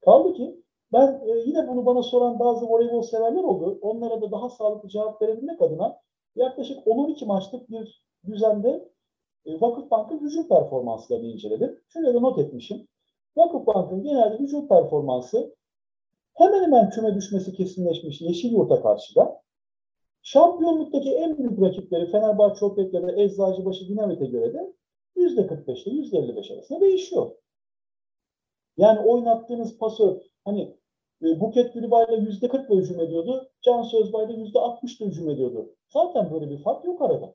[0.00, 0.62] Kaldı ki
[0.92, 3.78] ben e, yine bunu bana soran bazı voleybol severler oldu.
[3.82, 5.98] Onlara da daha sağlıklı cevap verebilmek adına
[6.36, 8.88] yaklaşık 10-12 maçlık bir düzende
[9.46, 11.80] Vakıfbank'ın hücum performanslarını inceledim.
[11.88, 12.88] Şöyle de not etmişim.
[13.36, 15.54] Vakıfbank'ın genelde hücum performansı
[16.34, 19.42] hemen hemen küme düşmesi kesinleşmiş Yeşil Yurt'a karşı da
[20.22, 24.72] şampiyonluktaki en büyük rakipleri Fenerbahçe Opet'le ve Eczacıbaşı Dinamit'e göre de
[25.16, 27.30] %45 ile %55 arasında değişiyor.
[28.76, 30.76] Yani oynattığınız pasör hani
[31.22, 33.50] e, Buket Gülübay'la yüzde 40 hücum ediyordu.
[33.62, 35.74] Can Sözbay'la yüzde 60 hücum ediyordu.
[35.88, 37.34] Zaten böyle bir fark yok arada.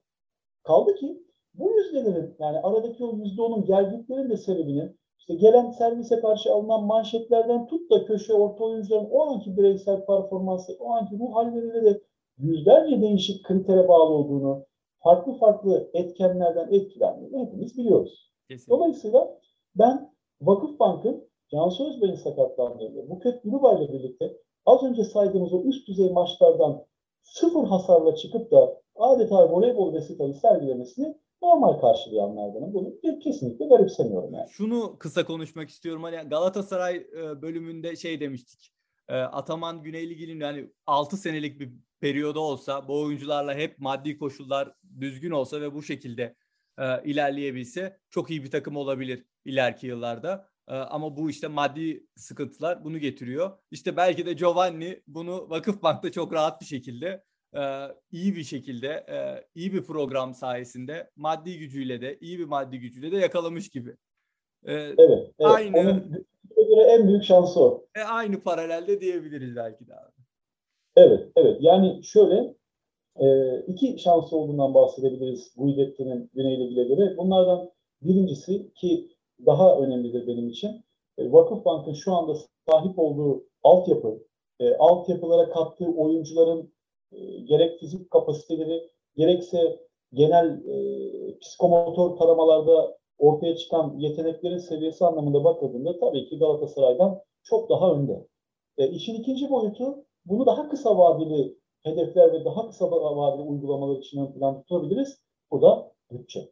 [0.64, 1.26] Kaldı ki
[1.58, 6.84] bu yüzdelerin yani aradaki o yüzde onun gelgitlerin de sebebini işte gelen servise karşı alınan
[6.84, 12.01] manşetlerden tut da köşe orta oyuncuların o anki bireysel performansı, o anki ruh halleriyle de
[12.38, 14.66] yüzlerce değişik kritere bağlı olduğunu,
[15.03, 18.32] farklı farklı etkenlerden etkilendiğini hepimiz biliyoruz.
[18.49, 18.72] Kesinlikle.
[18.72, 19.39] Dolayısıyla
[19.76, 26.12] ben Vakıfbank'ın Cansu Özbey'in sakatlığıyla, Buket Gülübay ile birlikte az önce saydığımız o üst düzey
[26.12, 26.86] maçlardan
[27.22, 32.74] sıfır hasarla çıkıp da adeta voleybol vesikayı sergilemesini normal karşılayanlardanım.
[32.74, 34.50] Bunu kesinlikle garipsemiyorum yani.
[34.50, 36.04] Şunu kısa konuşmak istiyorum.
[36.04, 38.74] Hani Galatasaray e, bölümünde şey demiştik.
[39.10, 45.32] E, Ataman Güneyligil'in yani 6 senelik bir periyoda olsa bu oyuncularla hep maddi koşullar düzgün
[45.32, 46.36] olsa ve bu şekilde
[46.80, 50.50] e, ilerleyebilse çok iyi bir takım olabilir ileriki yıllarda.
[50.68, 53.58] Ama bu işte maddi sıkıntılar bunu getiriyor.
[53.72, 57.24] İşte belki de Giovanni bunu Vakıfbank'ta çok rahat bir şekilde
[58.12, 59.06] iyi bir şekilde
[59.56, 63.95] iyi bir program sayesinde maddi gücüyle de iyi bir maddi gücüyle de yakalamış gibi.
[64.66, 64.95] Evet.
[64.98, 65.32] evet.
[65.39, 66.26] Aynı Onun
[66.68, 67.86] göre en büyük şansı o.
[67.95, 70.12] E, aynı paralelde diyebiliriz belki de abi.
[70.98, 71.58] Evet, evet.
[71.60, 72.56] Yani şöyle
[73.68, 77.18] iki şansı olduğundan bahsedebiliriz Guidetti'nin Güneyli göre.
[77.18, 77.72] Bunlardan
[78.02, 79.08] birincisi ki
[79.45, 80.86] daha önemlidir benim için.
[81.20, 82.36] Vakıfbank'ın şu anda
[82.70, 84.24] sahip olduğu altyapı,
[84.80, 86.74] altyapılara kattığı oyuncuların
[87.12, 89.80] e, gerek fizik kapasiteleri, gerekse
[90.14, 97.93] genel e, psikomotor taramalarda ortaya çıkan yeteneklerin seviyesi anlamında bakıldığında tabii ki Galatasaray'dan çok daha
[97.93, 98.28] önde.
[98.78, 104.22] E, işin ikinci boyutu bunu daha kısa vadeli hedefler ve daha kısa vadeli uygulamalar için
[104.22, 105.22] ön plan tutabiliriz.
[105.51, 106.51] Bu da bütçe.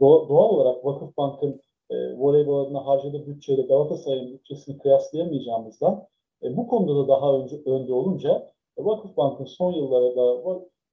[0.00, 6.06] Doğal olarak Vakıfbank'ın e, voleybol adına harcadığı bütçeyle Galatasaray'ın bütçesini kıyaslayamayacağımızdan
[6.42, 10.44] e, bu konuda da daha önce, önde olunca e, Vakıfbank'ın son yıllarda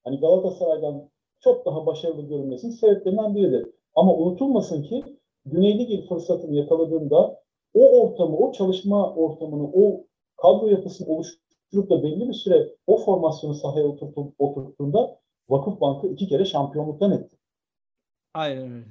[0.03, 1.09] hani Galatasaray'dan
[1.39, 3.67] çok daha başarılı görünmesinin sebeplerinden biridir.
[3.95, 5.03] Ama unutulmasın ki
[5.45, 7.41] Güney Lig fırsatını yakaladığında
[7.73, 10.07] o ortamı, o çalışma ortamını, o
[10.37, 15.19] kadro yapısını oluşturup da belli bir süre o formasyonu sahaya oturttuğunda
[15.49, 17.37] Vakıfbank'ı iki kere şampiyonluktan etti.
[18.33, 18.85] Aynen öyle.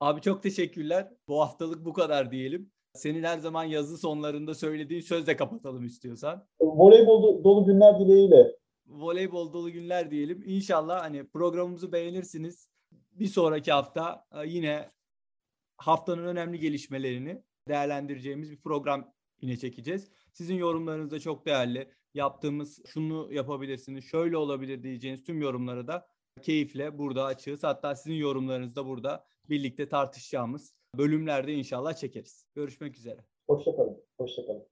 [0.00, 1.12] Abi çok teşekkürler.
[1.28, 2.72] Bu haftalık bu kadar diyelim.
[2.96, 6.46] Senin her zaman yazı sonlarında söylediğin sözle kapatalım istiyorsan.
[6.60, 8.56] Voleybol dolu günler dileğiyle.
[8.86, 10.42] Voleybol dolu günler diyelim.
[10.46, 12.68] İnşallah hani programımızı beğenirsiniz.
[13.12, 14.90] Bir sonraki hafta e, yine
[15.76, 20.08] haftanın önemli gelişmelerini değerlendireceğimiz bir program yine çekeceğiz.
[20.32, 21.90] Sizin yorumlarınız da çok değerli.
[22.14, 26.08] Yaptığımız şunu yapabilirsiniz, şöyle olabilir diyeceğiniz tüm yorumları da
[26.42, 27.64] keyifle burada açığız.
[27.64, 32.46] Hatta sizin yorumlarınız da burada birlikte tartışacağımız bölümlerde inşallah çekeriz.
[32.54, 33.24] Görüşmek üzere.
[33.48, 34.02] Hoşçakalın.
[34.18, 34.64] Hoşçakalın.